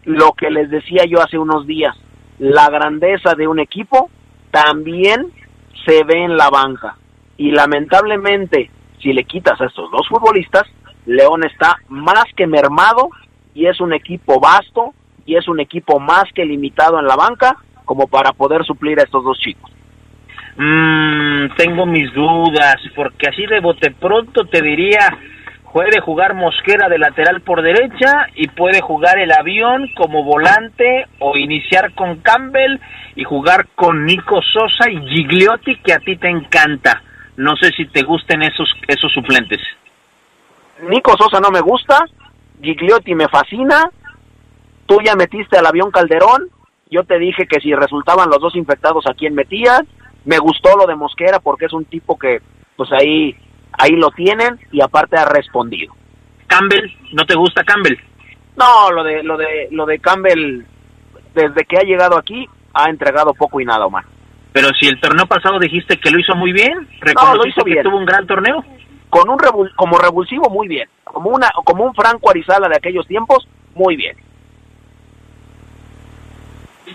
[0.04, 1.96] Lo que les decía yo hace unos días,
[2.40, 4.10] la grandeza de un equipo
[4.52, 5.32] también
[5.86, 6.98] se ve en la banca.
[7.38, 10.64] Y lamentablemente, si le quitas a estos dos futbolistas,
[11.06, 13.10] León está más que mermado
[13.54, 14.94] y es un equipo vasto
[15.26, 19.04] y es un equipo más que limitado en la banca como para poder suplir a
[19.04, 19.72] estos dos chicos.
[20.58, 25.18] Mm, tengo mis dudas, porque así de bote pronto te diría,
[25.74, 31.36] puede jugar Mosquera de lateral por derecha y puede jugar el avión como volante o
[31.36, 32.80] iniciar con Campbell
[33.16, 37.02] y jugar con Nico Sosa y Gigliotti que a ti te encanta.
[37.36, 39.60] No sé si te gusten esos esos suplentes.
[40.90, 42.06] Nico Sosa no me gusta,
[42.62, 43.90] Gigliotti me fascina,
[44.86, 46.48] tú ya metiste al avión Calderón,
[46.90, 49.84] yo te dije que si resultaban los dos infectados a quién metías,
[50.26, 52.40] me gustó lo de Mosquera porque es un tipo que
[52.76, 53.36] pues ahí
[53.78, 55.94] ahí lo tienen y aparte ha respondido.
[56.48, 57.98] Campbell, ¿no te gusta Campbell?
[58.58, 60.64] No, lo de lo de lo de Campbell
[61.34, 64.06] desde que ha llegado aquí ha entregado poco y nada, Omar.
[64.54, 67.66] Pero si el torneo pasado dijiste que lo hizo muy bien, No, lo reconociste hizo
[67.66, 67.84] que bien.
[67.84, 68.64] tuvo un gran torneo.
[69.10, 73.06] Con un revul- como revulsivo muy bien, como una como un Franco Arizala de aquellos
[73.08, 74.18] tiempos, muy bien.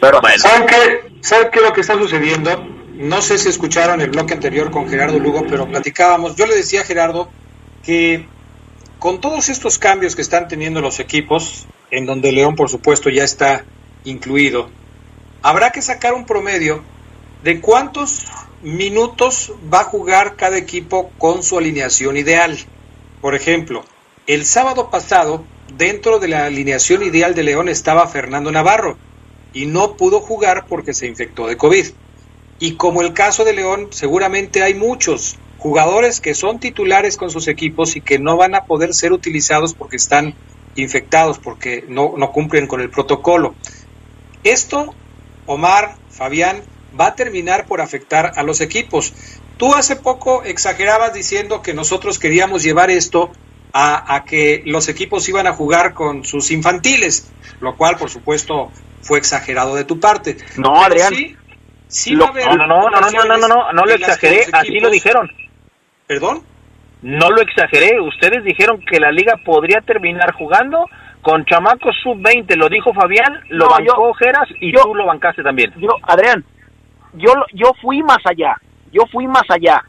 [0.01, 1.11] Pero ¿Saben qué?
[1.23, 2.51] ¿Saben qué es lo que está sucediendo?
[3.01, 6.37] No sé si escucharon el bloque anterior con Gerardo Lugo, pero platicábamos.
[6.37, 7.31] Yo le decía a Gerardo
[7.83, 8.27] que
[8.99, 13.25] con todos estos cambios que están teniendo los equipos, en donde León, por supuesto, ya
[13.25, 13.65] está
[14.05, 14.69] incluido,
[15.41, 16.85] habrá que sacar un promedio
[17.43, 18.27] de cuántos
[18.61, 22.59] minutos va a jugar cada equipo con su alineación ideal.
[23.23, 23.83] Por ejemplo,
[24.27, 25.43] el sábado pasado,
[25.75, 28.99] dentro de la alineación ideal de León estaba Fernando Navarro
[29.55, 31.87] y no pudo jugar porque se infectó de COVID.
[32.61, 37.49] Y como el caso de León, seguramente hay muchos jugadores que son titulares con sus
[37.49, 40.35] equipos y que no van a poder ser utilizados porque están
[40.77, 43.55] infectados, porque no, no cumplen con el protocolo.
[44.45, 44.95] Esto,
[45.47, 46.63] Omar, Fabián,
[46.99, 49.15] va a terminar por afectar a los equipos.
[49.57, 53.31] Tú hace poco exagerabas diciendo que nosotros queríamos llevar esto
[53.73, 57.27] a, a que los equipos iban a jugar con sus infantiles,
[57.61, 58.71] lo cual, por supuesto,
[59.03, 60.37] fue exagerado de tu parte.
[60.57, 61.15] No, Pero Adrián.
[61.15, 61.37] sí,
[61.91, 63.85] sí Lo- va a haber No, no, no, no, no, no, no, no, no, no
[63.85, 65.31] lo exageré, así lo dijeron.
[66.07, 66.43] ¿Perdón?
[67.03, 70.87] No lo exageré, ustedes dijeron que la liga podría terminar jugando
[71.23, 75.43] con chamacos sub-20, lo dijo Fabián, lo No, bancó yo- y yo- tú lo bancaste
[75.43, 75.73] también.
[75.77, 76.45] yo, Adrián,
[77.15, 78.57] yo, yo fui más allá,
[78.93, 79.83] yo fui más allá.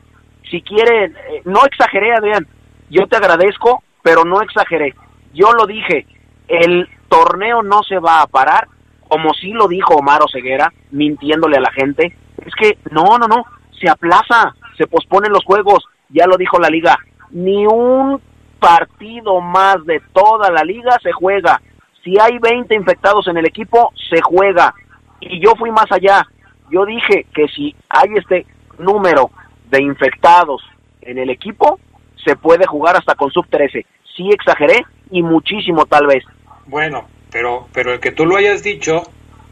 [0.49, 2.45] Si quieren, eh, no exageré, Adrián,
[2.90, 4.94] yo te agradezco, pero no exageré.
[5.34, 6.06] Yo lo dije,
[6.48, 8.68] el torneo no se va a parar,
[9.12, 12.16] como sí lo dijo Omar Ceguera, mintiéndole a la gente.
[12.46, 13.44] Es que, no, no, no,
[13.78, 16.98] se aplaza, se posponen los juegos, ya lo dijo la liga.
[17.30, 18.22] Ni un
[18.58, 21.62] partido más de toda la liga se juega.
[22.02, 24.74] Si hay 20 infectados en el equipo, se juega.
[25.20, 26.26] Y yo fui más allá.
[26.70, 28.46] Yo dije que si hay este
[28.80, 29.30] número
[29.70, 30.62] de infectados
[31.02, 31.82] en el equipo,
[32.24, 33.86] se puede jugar hasta con sub 13.
[34.16, 36.24] Sí exageré y muchísimo tal vez.
[36.66, 39.03] Bueno, pero, pero el que tú lo hayas dicho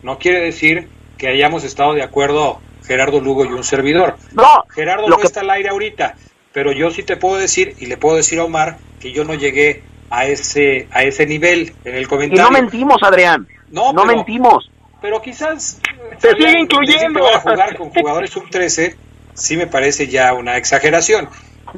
[0.04, 0.88] no quiere decir
[1.18, 4.18] que hayamos estado de acuerdo Gerardo Lugo y un servidor.
[4.34, 6.16] No, Gerardo no que- está al aire ahorita,
[6.54, 9.34] pero yo sí te puedo decir y le puedo decir a Omar que yo no
[9.36, 12.44] llegué a ese a ese nivel en el Y comentario.
[12.44, 13.48] no mentimos, Adrián.
[13.70, 14.72] No, no pero- mentimos.
[15.02, 15.80] Pero quizás
[16.18, 17.26] Se sigue incluyendo.
[17.28, 18.96] a jugar con jugadores sub 13
[19.34, 21.30] sí me parece ya una exageración.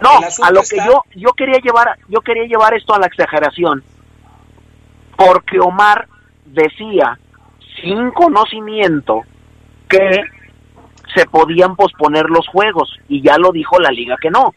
[0.02, 0.10] No,
[0.44, 3.84] a lo que yo yo quería llevar yo quería llevar esto a la exageración
[5.24, 6.08] porque Omar
[6.46, 7.18] decía
[7.82, 9.22] sin conocimiento
[9.88, 10.22] que
[11.16, 14.54] se podían posponer los juegos y ya lo dijo la liga que no.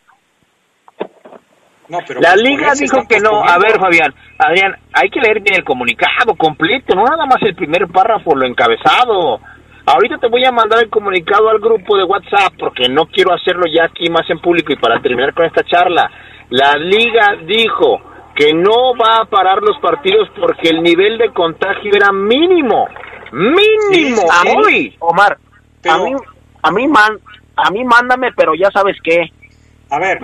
[1.88, 3.44] la pues liga dijo que no.
[3.44, 7.54] A ver, Fabián, Adrián, hay que leer bien el comunicado completo, no nada más el
[7.54, 9.40] primer párrafo, lo encabezado.
[9.86, 13.64] Ahorita te voy a mandar el comunicado al grupo de WhatsApp porque no quiero hacerlo
[13.66, 16.10] ya aquí más en público y para terminar con esta charla.
[16.48, 21.92] La liga dijo que no va a parar los partidos porque el nivel de contagio
[21.94, 22.88] era mínimo.
[23.32, 24.22] Mínimo.
[24.56, 24.96] hoy.
[24.98, 25.38] Omar,
[25.88, 26.12] a mí,
[26.62, 27.18] a mí, man,
[27.56, 29.30] a mí mándame, pero ya sabes qué.
[29.90, 30.18] A ver,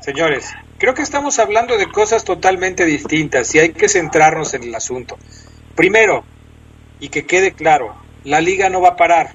[0.00, 4.74] señores, creo que estamos hablando de cosas totalmente distintas y hay que centrarnos en el
[4.74, 5.16] asunto.
[5.76, 6.24] Primero,
[7.00, 7.94] y que quede claro,
[8.24, 9.30] la liga no va a parar.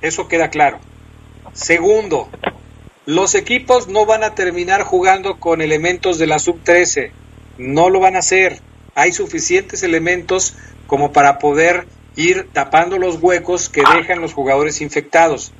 [0.00, 0.78] Eso queda claro.
[1.52, 2.28] Segundo,
[3.06, 7.10] los equipos no van a terminar jugando con elementos de la sub-13.
[7.56, 8.60] No lo van a hacer.
[8.94, 10.54] Hay suficientes elementos
[10.86, 11.86] como para poder
[12.16, 15.52] ir tapando los huecos que dejan los jugadores infectados.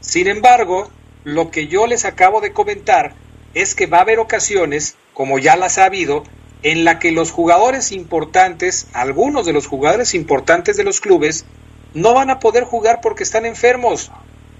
[0.00, 0.90] Sin embargo,
[1.24, 3.14] lo que yo les acabo de comentar
[3.52, 6.24] es que va a haber ocasiones, como ya las ha habido,
[6.62, 11.44] en la que los jugadores importantes, algunos de los jugadores importantes de los clubes,
[11.92, 14.10] no van a poder jugar porque están enfermos.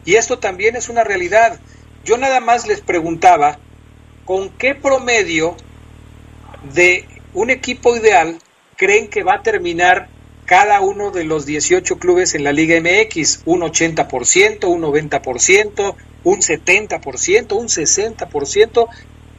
[0.04, 1.58] Y esto también es una realidad.
[2.06, 3.58] Yo nada más les preguntaba
[4.24, 5.56] con qué promedio
[6.72, 7.04] de
[7.34, 8.38] un equipo ideal
[8.76, 10.08] creen que va a terminar
[10.44, 16.38] cada uno de los 18 clubes en la Liga MX, un 80%, un 90%, un
[16.38, 18.88] 70%, un 60%.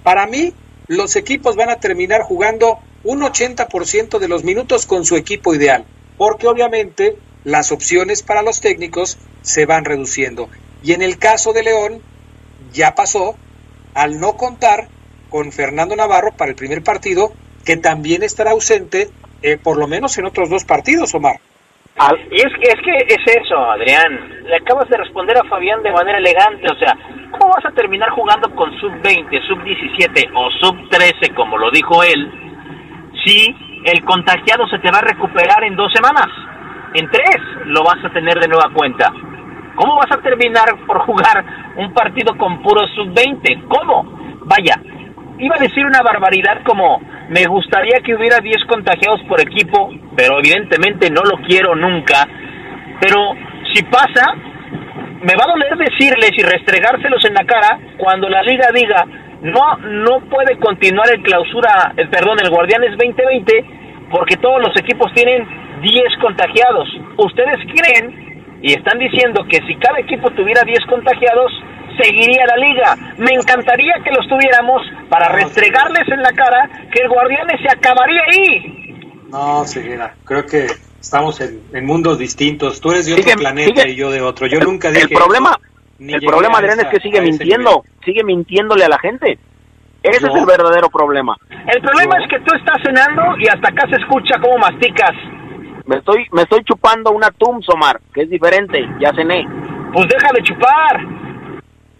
[0.03, 0.53] Para mí,
[0.87, 5.85] los equipos van a terminar jugando un 80% de los minutos con su equipo ideal,
[6.17, 7.15] porque obviamente
[7.45, 10.49] las opciones para los técnicos se van reduciendo.
[10.83, 12.01] Y en el caso de León,
[12.77, 13.35] ya pasó
[13.95, 14.87] al no contar
[15.29, 17.33] con Fernando Navarro para el primer partido,
[17.65, 19.09] que también estará ausente
[19.41, 21.37] eh, por lo menos en otros dos partidos, Omar.
[22.29, 24.43] Y es que, es que es eso, Adrián.
[24.43, 26.67] Le acabas de responder a Fabián de manera elegante.
[26.71, 26.93] O sea,
[27.31, 32.31] ¿cómo vas a terminar jugando con sub-20, sub-17 o sub-13, como lo dijo él,
[33.25, 33.47] si
[33.83, 36.27] el contagiado se te va a recuperar en dos semanas?
[36.93, 39.11] en tres lo vas a tener de nueva cuenta.
[39.77, 41.45] ¿Cómo vas a terminar por jugar
[41.77, 43.67] un partido con puro sub-20?
[43.67, 44.03] ¿Cómo?
[44.45, 44.73] Vaya,
[45.37, 46.99] iba a decir una barbaridad como
[47.29, 52.25] me gustaría que hubiera 10 contagiados por equipo, pero evidentemente no lo quiero nunca.
[52.99, 53.35] Pero
[53.71, 54.33] si pasa,
[55.21, 59.05] me va a doler decirles y restregárselos en la cara cuando la liga diga
[59.41, 63.65] no no puede continuar el clausura, el perdón, el Guardianes 2020
[64.09, 65.47] porque todos los equipos tienen
[65.81, 66.89] 10 contagiados.
[67.17, 68.26] ¿Ustedes creen
[68.61, 71.51] y están diciendo que si cada equipo tuviera 10 contagiados,
[72.01, 73.13] seguiría la liga?
[73.17, 78.21] Me encantaría que los tuviéramos para restregarles en la cara que el Guardianes se acabaría
[78.31, 78.87] ahí.
[79.29, 80.67] No, Seguida, creo que
[80.99, 82.79] estamos en, mundos distintos.
[82.79, 84.47] Tú eres de otro planeta y yo de otro.
[84.47, 85.03] Yo nunca dije.
[85.03, 85.57] El problema,
[85.99, 89.37] el problema, Adrián, es que sigue mintiendo, sigue mintiéndole a la gente.
[90.03, 91.35] Ese es el verdadero problema.
[91.49, 95.11] El problema es que tú estás cenando y hasta acá se escucha cómo masticas.
[95.87, 99.47] Me estoy, me estoy chupando una Tums, Omar, que es diferente, ya cené.
[99.93, 100.99] Pues deja de chupar.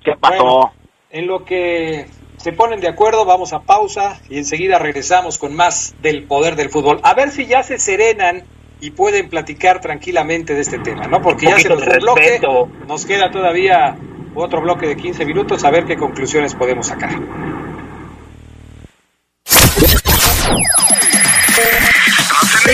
[0.03, 0.72] ¿Qué pasó?
[1.09, 2.05] en lo que
[2.38, 6.69] se ponen de acuerdo, vamos a pausa y enseguida regresamos con más del poder del
[6.69, 6.99] fútbol.
[7.03, 8.43] A ver si ya se serenan
[8.80, 11.22] y pueden platicar tranquilamente de este tema, ¿no?
[11.22, 12.39] Porque ya se nos bloque,
[12.88, 13.97] nos queda todavía
[14.35, 17.19] otro bloque de 15 minutos a ver qué conclusiones podemos sacar.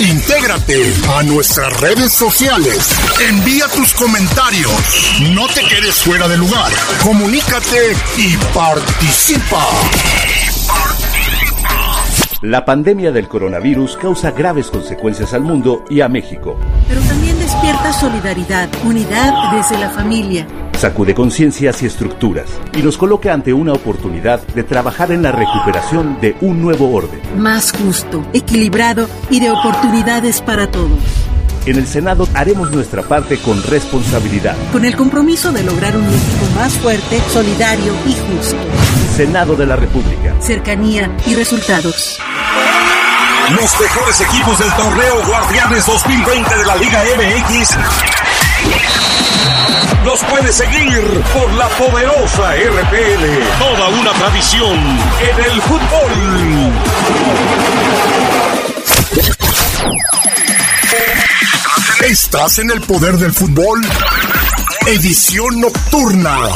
[0.00, 2.88] Intégrate a nuestras redes sociales.
[3.28, 4.72] Envía tus comentarios.
[5.34, 6.72] No te quedes fuera de lugar.
[7.02, 9.68] Comunícate y participa.
[12.42, 16.56] La pandemia del coronavirus causa graves consecuencias al mundo y a México.
[16.88, 20.46] Pero también despierta solidaridad, unidad desde la familia.
[20.72, 26.18] Sacude conciencias y estructuras y nos coloca ante una oportunidad de trabajar en la recuperación
[26.22, 27.20] de un nuevo orden.
[27.36, 30.98] Más justo, equilibrado y de oportunidades para todos.
[31.66, 34.56] En el Senado haremos nuestra parte con responsabilidad.
[34.72, 38.56] Con el compromiso de lograr un México más fuerte, solidario y justo.
[39.16, 40.34] Senado de la República.
[40.40, 42.18] Cercanía y resultados.
[43.50, 47.76] Los mejores equipos del torneo Guardianes 2020 de la Liga MX
[50.04, 53.58] los puedes seguir por la poderosa RPL.
[53.58, 54.78] Toda una tradición
[55.20, 56.72] en el fútbol.
[62.04, 63.80] Estás en el poder del fútbol.
[64.86, 66.48] Edición nocturna.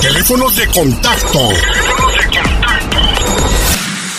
[0.00, 1.40] Teléfonos de contacto.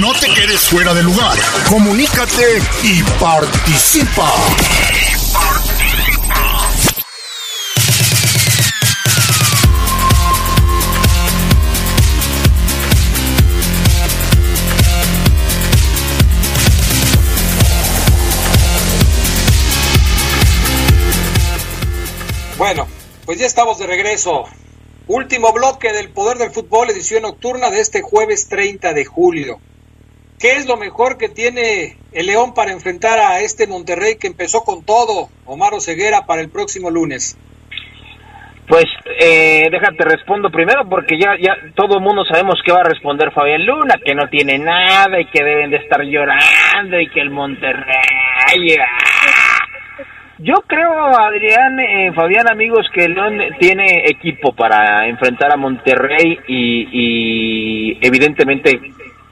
[0.00, 1.36] No te quedes fuera de lugar.
[1.68, 4.32] Comunícate y participa.
[23.24, 24.44] Pues ya estamos de regreso.
[25.06, 29.58] Último bloque del Poder del Fútbol, edición nocturna de este jueves 30 de julio.
[30.38, 34.62] ¿Qué es lo mejor que tiene el León para enfrentar a este Monterrey que empezó
[34.62, 37.36] con todo, Omar Ceguera, para el próximo lunes?
[38.66, 38.86] Pues
[39.20, 43.30] eh, déjate respondo primero porque ya ya todo el mundo sabemos que va a responder
[43.32, 47.30] Fabián Luna, que no tiene nada y que deben de estar llorando y que el
[47.30, 48.76] Monterrey...
[48.80, 49.23] ¡ah!
[50.38, 57.98] Yo creo, Adrián, eh, Fabián, amigos, que León tiene equipo para enfrentar a Monterrey y,
[58.04, 58.80] evidentemente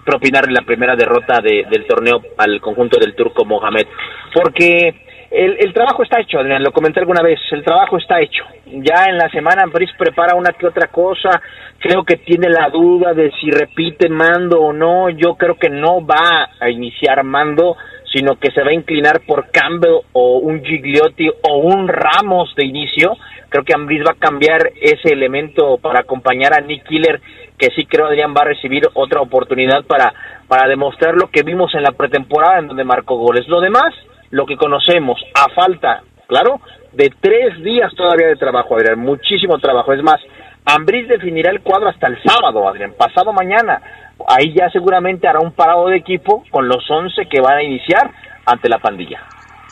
[0.05, 3.87] propinarle la primera derrota de- del torneo al conjunto del turco Mohamed.
[4.33, 4.95] Porque
[5.31, 8.45] el, el trabajo está hecho, Adrián, lo comenté alguna vez, el trabajo está hecho.
[8.67, 11.41] Ya en la semana Briz prepara una que otra cosa,
[11.79, 16.05] creo que tiene la duda de si repite mando o no, yo creo que no
[16.05, 17.77] va a iniciar mando,
[18.13, 22.67] sino que se va a inclinar por Campbell o un Gigliotti o un Ramos de
[22.67, 23.17] inicio.
[23.49, 27.21] Creo que Ambris va a cambiar ese elemento para acompañar a Nick Killer,
[27.59, 30.13] que sí creo Adrián va a recibir otra oportunidad para,
[30.49, 33.47] para demostrar lo que vimos en la pretemporada en donde marcó goles.
[33.49, 33.95] Lo demás,
[34.31, 36.61] lo que conocemos, a falta, claro,
[36.93, 39.93] de tres días todavía de trabajo, Adrián, muchísimo trabajo.
[39.93, 40.21] Es más,
[40.65, 43.81] Ambris definirá el cuadro hasta el sábado, Adrián, pasado mañana.
[44.29, 48.11] Ahí ya seguramente hará un parado de equipo con los 11 que van a iniciar
[48.47, 49.21] ante la pandilla.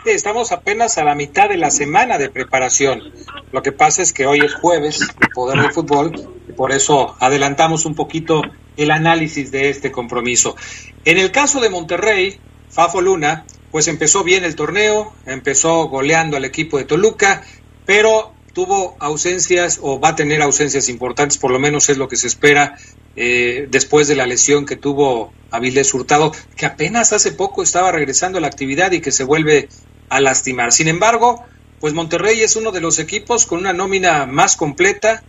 [0.05, 3.12] Estamos apenas a la mitad de la semana de preparación.
[3.52, 6.12] Lo que pasa es que hoy es jueves de Poder del Fútbol
[6.48, 8.43] y por eso adelantamos un poquito
[8.78, 10.56] el análisis de este compromiso.
[11.05, 12.40] En el caso de Monterrey,
[12.70, 17.43] Fafo Luna, pues empezó bien el torneo, empezó goleando al equipo de Toluca,
[17.85, 22.16] pero tuvo ausencias o va a tener ausencias importantes, por lo menos es lo que
[22.16, 22.76] se espera
[23.16, 28.36] eh, después de la lesión que tuvo Avilés Hurtado, que apenas hace poco estaba regresando
[28.36, 29.70] a la actividad y que se vuelve
[30.10, 30.72] a lastimar.
[30.72, 31.42] Sin embargo,
[31.80, 35.22] pues Monterrey es uno de los equipos con una nómina más completa,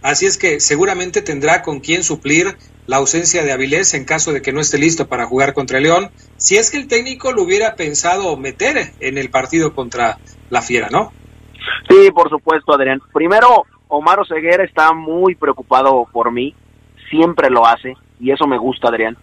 [0.00, 2.56] así es que seguramente tendrá con quién suplir
[2.86, 6.10] la ausencia de Avilés en caso de que no esté listo para jugar contra León,
[6.38, 10.88] si es que el técnico lo hubiera pensado meter en el partido contra la Fiera,
[10.90, 11.12] ¿no?
[11.88, 13.00] Sí, por supuesto, Adrián.
[13.12, 16.54] Primero, Omar Oseguera está muy preocupado por mí,
[17.10, 19.16] siempre lo hace, y eso me gusta, Adrián.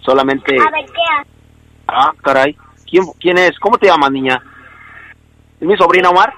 [0.00, 0.56] Solamente...
[1.88, 2.56] Ah, caray.
[2.90, 3.58] ¿Quién, ¿Quién es?
[3.58, 4.40] ¿Cómo te llamas, niña?
[5.60, 6.32] ¿Es mi sobrina, Omar?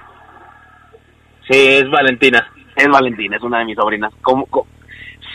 [1.49, 2.51] Sí, es Valentina.
[2.75, 4.13] Es Valentina, es una de mis sobrinas.
[4.21, 4.67] ¿Cómo- cómo?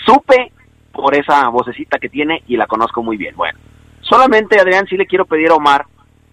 [0.05, 0.53] Supe
[0.93, 3.35] por esa vocecita que tiene y la conozco muy bien.
[3.37, 3.59] Bueno,
[4.01, 5.87] solamente, Adrián, sí le quiero pedir a Omar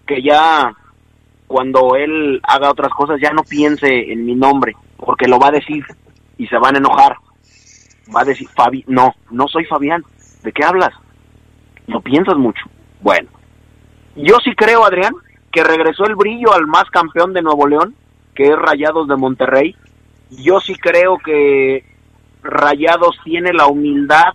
[0.06, 0.72] que ya
[1.48, 5.52] cuando él haga otras cosas ya no piense en mi nombre, porque lo va a
[5.52, 5.84] decir
[6.36, 7.16] y se van a enojar.
[8.14, 10.04] Va a decir, Fabi, no, no soy Fabián.
[10.42, 10.90] ¿De qué hablas?
[11.86, 12.64] No piensas mucho.
[13.00, 13.28] Bueno,
[14.14, 15.14] yo sí creo, Adrián,
[15.50, 17.94] que regresó el brillo al más campeón de Nuevo León,
[18.34, 19.74] que es Rayados de Monterrey.
[20.30, 21.84] Yo sí creo que
[22.42, 24.34] Rayados tiene la humildad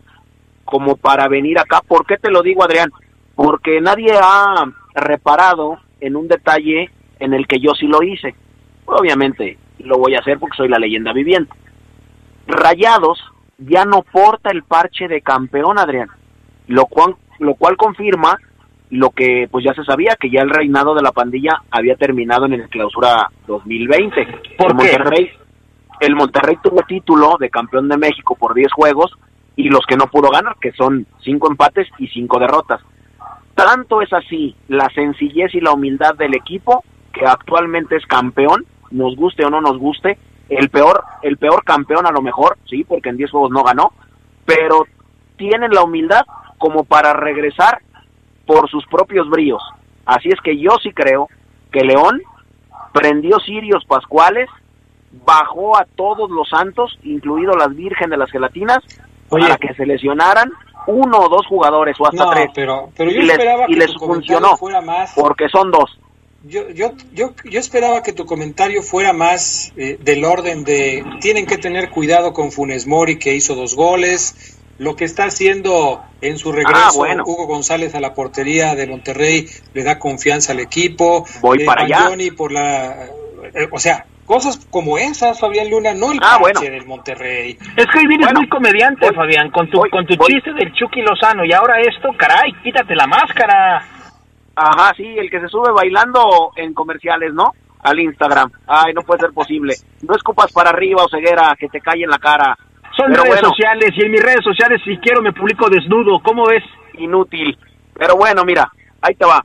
[0.65, 1.81] como para venir acá.
[1.87, 2.91] ¿Por qué te lo digo, Adrián?
[3.35, 4.65] Porque nadie ha
[4.95, 8.35] reparado en un detalle en el que yo sí lo hice.
[8.85, 11.53] Obviamente lo voy a hacer porque soy la leyenda viviente.
[12.47, 13.19] Rayados
[13.57, 16.09] ya no porta el parche de campeón, Adrián,
[16.67, 18.37] lo cual, lo cual confirma
[18.89, 22.45] lo que pues ya se sabía, que ya el reinado de la pandilla había terminado
[22.45, 24.27] en el clausura 2020.
[24.57, 24.97] ¿Por el qué?
[24.97, 25.29] Monterrey,
[25.99, 29.11] el Monterrey tuvo título de campeón de México por 10 juegos,
[29.55, 32.81] y los que no pudo ganar, que son cinco empates y cinco derrotas.
[33.55, 36.83] Tanto es así la sencillez y la humildad del equipo
[37.13, 40.17] que actualmente es campeón, nos guste o no nos guste,
[40.49, 43.91] el peor, el peor campeón a lo mejor, sí, porque en 10 juegos no ganó,
[44.45, 44.85] pero
[45.37, 46.23] tienen la humildad
[46.57, 47.79] como para regresar
[48.45, 49.61] por sus propios bríos.
[50.05, 51.29] Así es que yo sí creo
[51.71, 52.21] que León
[52.91, 54.49] prendió cirios pascuales,
[55.25, 58.79] bajó a todos los santos, incluido las virgen de las gelatinas,
[59.29, 60.51] para que se lesionaran
[60.85, 62.49] uno o dos jugadores o hasta No, tres.
[62.53, 65.47] pero- pero yo y les, esperaba y que les tu comentario funcionó, fuera más- porque
[65.49, 65.97] son dos.
[66.45, 71.45] Yo, yo, yo, yo esperaba que tu comentario fuera más eh, del orden de tienen
[71.45, 76.37] que tener cuidado con Funes Mori que hizo dos goles, lo que está haciendo en
[76.37, 77.23] su regreso Ah, bueno.
[77.25, 82.09] Hugo González a la portería de Monterrey le da confianza al equipo, Voy para allá.
[82.35, 83.05] Por la,
[83.53, 86.59] eh, o sea, cosas como esas, Fabián Luna, no el Ah, bueno.
[86.59, 87.57] del Monterrey.
[87.77, 90.51] Es que hoy vienes Bueno, muy comediante, voy- Fabián, con tu, voy- con tu chiste
[90.53, 91.45] del Chucky Lozano.
[91.45, 93.87] Y ahora esto, caray, quítate la máscara.
[94.55, 97.53] Ajá, sí, el que se sube bailando en comerciales, ¿no?
[97.79, 98.51] Al Instagram.
[98.67, 99.73] Ay, no puede ser posible.
[100.07, 102.57] No escupas para arriba o ceguera, que te cae en la cara.
[102.95, 103.49] Son Pero redes bueno.
[103.49, 106.19] sociales y en mis redes sociales si quiero me publico desnudo.
[106.21, 106.63] ¿Cómo ves?
[106.93, 107.57] Inútil.
[107.95, 108.71] Pero bueno, mira,
[109.01, 109.43] ahí te va.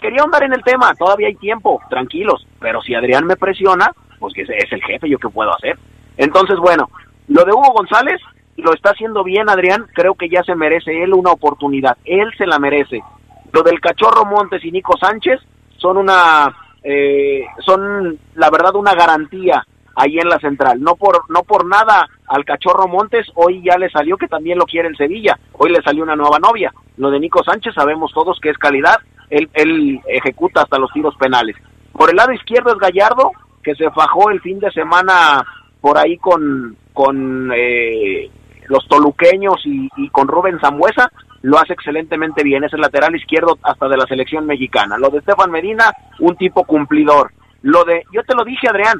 [0.00, 2.46] Quería andar en el tema, todavía hay tiempo, tranquilos.
[2.58, 5.78] Pero si Adrián me presiona, pues que es el jefe, ¿yo qué puedo hacer?
[6.16, 6.88] Entonces, bueno,
[7.28, 8.20] lo de Hugo González
[8.56, 12.46] lo está haciendo bien Adrián, creo que ya se merece él una oportunidad, él se
[12.46, 13.02] la merece.
[13.52, 15.40] Lo del Cachorro Montes y Nico Sánchez
[15.76, 19.64] son una, eh, son la verdad una garantía
[19.96, 20.80] ahí en la central.
[20.80, 24.64] No por, no por nada al Cachorro Montes, hoy ya le salió que también lo
[24.64, 26.72] quiere en Sevilla, hoy le salió una nueva novia.
[26.96, 28.96] Lo de Nico Sánchez sabemos todos que es calidad,
[29.30, 31.56] él, él ejecuta hasta los tiros penales.
[31.92, 33.32] Por el lado izquierdo es Gallardo,
[33.62, 35.44] que se fajó el fin de semana
[35.80, 38.30] por ahí con, con eh,
[38.68, 41.10] los toluqueños y, con Rubén Zambuesa,
[41.42, 44.98] lo hace excelentemente bien, es el lateral izquierdo hasta de la selección mexicana.
[44.98, 47.32] Lo de Estefan Medina, un tipo cumplidor.
[47.62, 48.98] Lo de, yo te lo dije Adrián,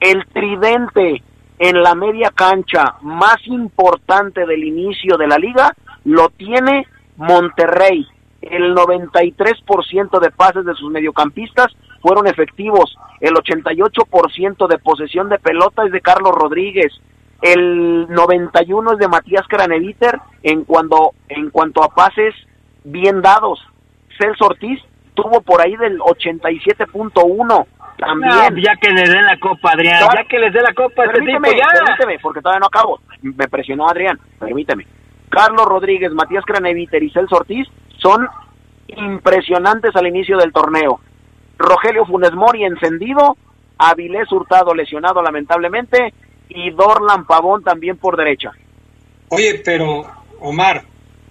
[0.00, 1.22] el tridente
[1.58, 6.86] en la media cancha más importante del inicio de la liga lo tiene
[7.16, 8.06] Monterrey.
[8.40, 11.68] El 93% de pases de sus mediocampistas
[12.00, 12.96] fueron efectivos.
[13.20, 16.92] El 88% de posesión de pelota es de Carlos Rodríguez.
[17.42, 22.34] El 91 es de Matías Craneviter en cuanto, en cuanto a pases
[22.84, 23.60] bien dados.
[24.16, 24.80] Celso Ortiz
[25.14, 27.66] tuvo por ahí del 87.1
[27.98, 28.30] también.
[28.30, 30.00] No, ya que les den la copa, Adrián.
[30.14, 31.66] Ya que les dé la copa este tipo, Permíteme, ya.
[31.84, 33.00] permíteme, porque todavía no acabo.
[33.22, 34.86] Me presionó Adrián, permíteme.
[35.28, 37.66] Carlos Rodríguez, Matías Craneviter y Celso Ortiz
[37.98, 38.28] son
[38.88, 41.00] impresionantes al inicio del torneo.
[41.58, 43.36] Rogelio Funes Mori encendido,
[43.78, 46.12] Avilés Hurtado lesionado lamentablemente
[46.54, 48.52] y Dorlan Pavón también por derecha.
[49.28, 50.06] Oye, pero
[50.40, 50.84] Omar,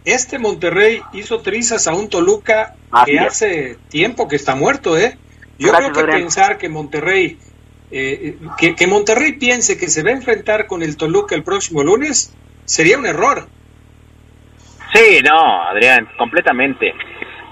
[0.05, 3.23] este Monterrey hizo trizas a un Toluca Así que es.
[3.27, 5.17] hace tiempo que está muerto, ¿eh?
[5.59, 6.21] Yo Gracias, creo que Adrián.
[6.23, 7.37] pensar que Monterrey,
[7.91, 11.83] eh, que, que Monterrey piense que se va a enfrentar con el Toluca el próximo
[11.83, 12.33] lunes
[12.65, 13.47] sería un error.
[14.93, 16.93] Sí, no, Adrián, completamente.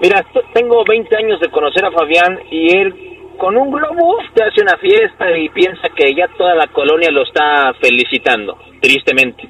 [0.00, 0.24] Mira,
[0.54, 3.09] tengo 20 años de conocer a Fabián y él
[3.40, 7.22] con un globo te hace una fiesta y piensa que ya toda la colonia lo
[7.22, 9.42] está felicitando, tristemente.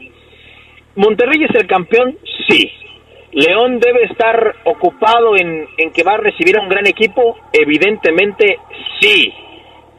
[0.94, 2.16] ¿Monterrey es el campeón?
[2.48, 2.70] Sí.
[3.32, 7.36] ¿León debe estar ocupado en, en que va a recibir a un gran equipo?
[7.52, 8.58] Evidentemente
[9.00, 9.32] sí.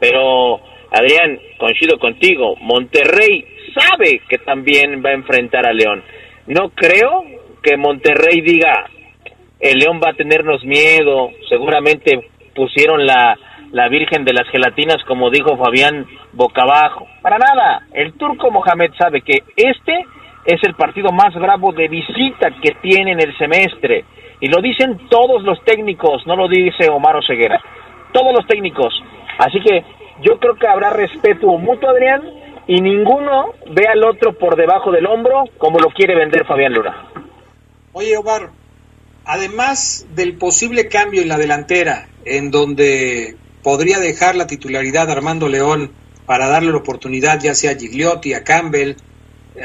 [0.00, 0.60] Pero,
[0.90, 3.44] Adrián, coincido contigo, Monterrey
[3.74, 6.02] sabe que también va a enfrentar a León.
[6.46, 7.24] No creo
[7.62, 8.88] que Monterrey diga,
[9.60, 13.38] el León va a tenernos miedo, seguramente pusieron la,
[13.72, 17.08] la Virgen de las Gelatinas, como dijo Fabián, boca abajo.
[17.22, 20.04] Para nada, el turco Mohamed sabe que este
[20.44, 24.04] es el partido más bravo de visita que tiene en el semestre.
[24.40, 27.60] Y lo dicen todos los técnicos, no lo dice Omar Oseguera.
[28.12, 28.92] Todos los técnicos.
[29.38, 29.84] Así que
[30.20, 32.22] yo creo que habrá respeto mutuo, Adrián,
[32.66, 37.08] y ninguno ve al otro por debajo del hombro como lo quiere vender Fabián Luna.
[37.92, 38.50] Oye, Omar,
[39.24, 45.48] además del posible cambio en la delantera, en donde podría dejar la titularidad a Armando
[45.48, 45.92] León
[46.26, 48.96] para darle la oportunidad ya sea a Gigliotti, a Campbell,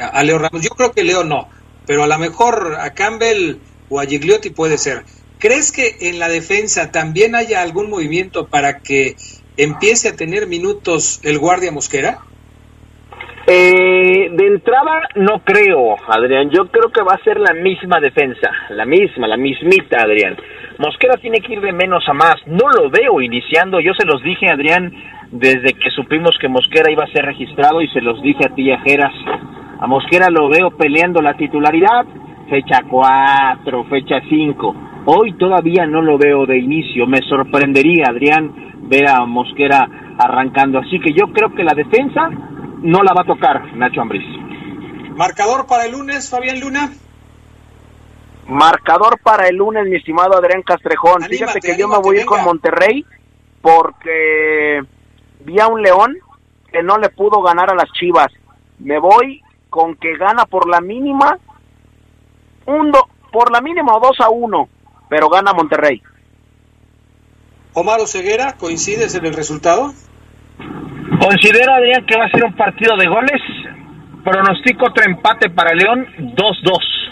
[0.00, 1.48] a Leo Ramos, yo creo que Leo no,
[1.86, 3.56] pero a lo mejor a Campbell
[3.88, 5.04] o a Gigliotti puede ser.
[5.38, 9.14] ¿Crees que en la defensa también haya algún movimiento para que
[9.56, 12.18] empiece a tener minutos el guardia Mosquera?
[13.46, 16.50] Eh, de entrada no creo, Adrián.
[16.50, 20.36] Yo creo que va a ser la misma defensa, la misma, la mismita, Adrián.
[20.78, 22.36] Mosquera tiene que ir de menos a más.
[22.46, 23.80] No lo veo iniciando.
[23.80, 24.92] Yo se los dije, Adrián,
[25.32, 28.70] desde que supimos que Mosquera iba a ser registrado y se los dije a ti,
[28.70, 29.14] a Jeras.
[29.80, 32.06] A Mosquera lo veo peleando la titularidad,
[32.48, 34.74] fecha 4, fecha 5.
[35.06, 37.06] Hoy todavía no lo veo de inicio.
[37.06, 39.88] Me sorprendería, Adrián, ver a Mosquera
[40.18, 40.78] arrancando.
[40.78, 42.28] Así que yo creo que la defensa
[42.82, 44.24] no la va a tocar Nacho Ambriz.
[45.16, 46.90] Marcador para el lunes, Fabián Luna.
[48.48, 51.22] Marcador para el lunes, mi estimado Adrián Castrejón.
[51.22, 53.04] Fíjate que yo me voy a ir con Monterrey
[53.60, 54.80] porque
[55.40, 56.16] vi a un León
[56.72, 58.28] que no le pudo ganar a las Chivas.
[58.78, 61.38] Me voy con que gana por la mínima,
[62.64, 62.90] un
[63.30, 64.68] por la mínima o 2 a 1,
[65.10, 66.02] pero gana Monterrey.
[67.74, 69.92] Omar Ceguera, ¿coincides en el resultado?
[71.20, 73.42] Considero, Adrián, que va a ser un partido de goles.
[74.24, 77.07] Pronostico otro empate para León, 2-2.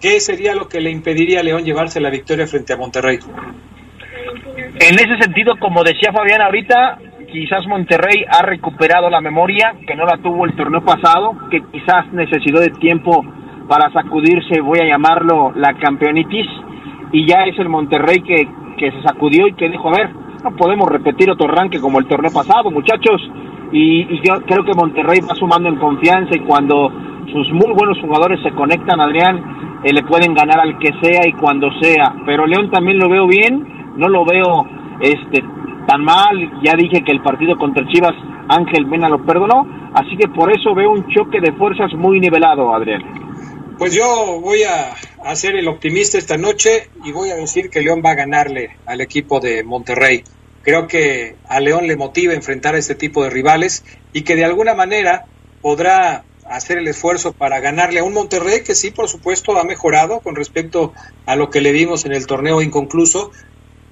[0.00, 3.18] ¿Qué sería lo que le impediría a León llevarse la victoria frente a Monterrey?
[4.80, 6.98] En ese sentido, como decía Fabián ahorita,
[7.32, 12.12] quizás Monterrey ha recuperado la memoria que no la tuvo el torneo pasado, que quizás
[12.12, 13.24] necesitó de tiempo
[13.66, 16.46] para sacudirse, voy a llamarlo la campeonitis,
[17.10, 18.48] y ya es el Monterrey que,
[18.78, 20.10] que se sacudió y que dijo, a ver,
[20.44, 23.20] no podemos repetir otro arranque como el torneo pasado, muchachos,
[23.72, 26.90] y, y yo creo que Monterrey va sumando en confianza y cuando
[27.32, 31.32] sus muy buenos jugadores se conectan, Adrián, eh, le pueden ganar al que sea y
[31.32, 34.66] cuando sea, pero León también lo veo bien, no lo veo
[35.00, 35.42] este
[35.86, 38.14] tan mal, ya dije que el partido contra Chivas
[38.48, 42.74] Ángel Mena lo perdonó, así que por eso veo un choque de fuerzas muy nivelado,
[42.74, 43.02] Adrián.
[43.78, 48.02] Pues yo voy a, ser el optimista esta noche y voy a decir que León
[48.04, 50.24] va a ganarle al equipo de Monterrey.
[50.62, 54.44] Creo que a León le motiva enfrentar a este tipo de rivales y que de
[54.44, 55.26] alguna manera
[55.62, 60.20] podrá hacer el esfuerzo para ganarle a un Monterrey que sí, por supuesto, ha mejorado
[60.20, 60.92] con respecto
[61.26, 63.30] a lo que le vimos en el torneo inconcluso,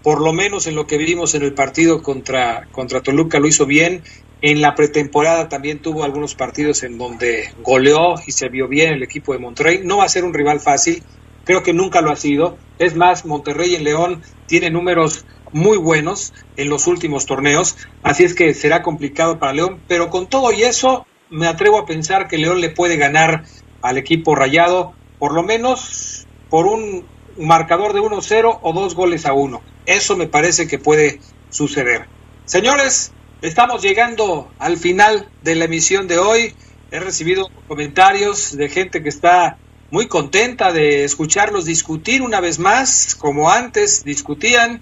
[0.03, 3.67] por lo menos en lo que vimos en el partido contra, contra Toluca lo hizo
[3.67, 4.03] bien.
[4.43, 9.03] En la pretemporada también tuvo algunos partidos en donde goleó y se vio bien el
[9.03, 9.81] equipo de Monterrey.
[9.83, 11.03] No va a ser un rival fácil,
[11.45, 12.59] creo que nunca lo ha sido.
[12.79, 18.35] Es más, Monterrey en León tiene números muy buenos en los últimos torneos, así es
[18.35, 22.39] que será complicado para León, pero con todo y eso me atrevo a pensar que
[22.39, 23.45] León le puede ganar
[23.83, 27.05] al equipo rayado por lo menos por un
[27.39, 29.63] marcador de 1-0 o dos goles a uno.
[29.85, 31.21] Eso me parece que puede
[31.51, 32.07] suceder.
[32.45, 33.13] Señores,
[33.43, 36.55] estamos llegando al final de la emisión de hoy.
[36.91, 39.59] He recibido comentarios de gente que está
[39.91, 44.81] muy contenta de escucharlos discutir una vez más, como antes discutían.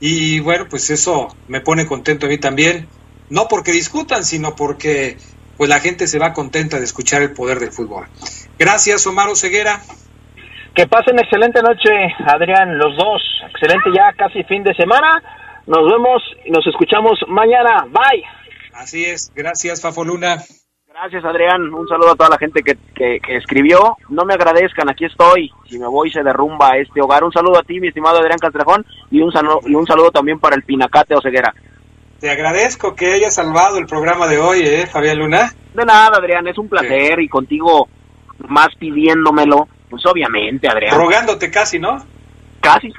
[0.00, 2.88] Y bueno, pues eso me pone contento a mí también.
[3.28, 5.18] No porque discutan, sino porque
[5.60, 8.06] pues la gente se va contenta de escuchar el poder del fútbol.
[8.58, 9.82] Gracias, Omar Ceguera.
[10.74, 11.90] Que pasen excelente noche,
[12.24, 13.20] Adrián, los dos.
[13.50, 15.22] Excelente ya casi fin de semana.
[15.66, 17.84] Nos vemos y nos escuchamos mañana.
[17.90, 18.24] Bye.
[18.72, 19.30] Así es.
[19.34, 20.38] Gracias, Fafo Luna.
[20.88, 21.74] Gracias, Adrián.
[21.74, 23.98] Un saludo a toda la gente que, que, escribió.
[24.08, 25.52] No me agradezcan, aquí estoy.
[25.68, 27.22] Si me voy, se derrumba este hogar.
[27.22, 30.40] Un saludo a ti, mi estimado Adrián Castrejón, y un, saludo, y un saludo también
[30.40, 31.52] para el Pinacate Oseguera.
[32.20, 35.54] Te agradezco que hayas salvado el programa de hoy, ¿eh, Fabián Luna?
[35.74, 36.46] De nada, Adrián.
[36.46, 37.88] Es un placer y contigo
[38.48, 40.96] más pidiéndomelo pues obviamente, Adrián.
[40.96, 42.06] Rogándote casi, ¿no?
[42.60, 42.92] Casi.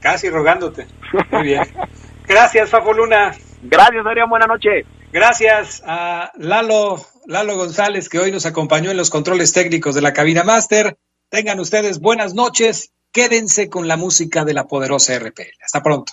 [0.00, 0.86] Casi rogándote.
[1.30, 1.62] Muy bien.
[2.28, 3.34] Gracias, Fafo Luna.
[3.62, 4.28] Gracias, Adrián.
[4.28, 4.86] Buenas noches.
[5.10, 10.12] Gracias a Lalo, Lalo González, que hoy nos acompañó en los controles técnicos de la
[10.12, 10.98] cabina máster.
[11.30, 12.92] Tengan ustedes buenas noches.
[13.10, 15.64] Quédense con la música de la poderosa RPL.
[15.64, 16.12] Hasta pronto.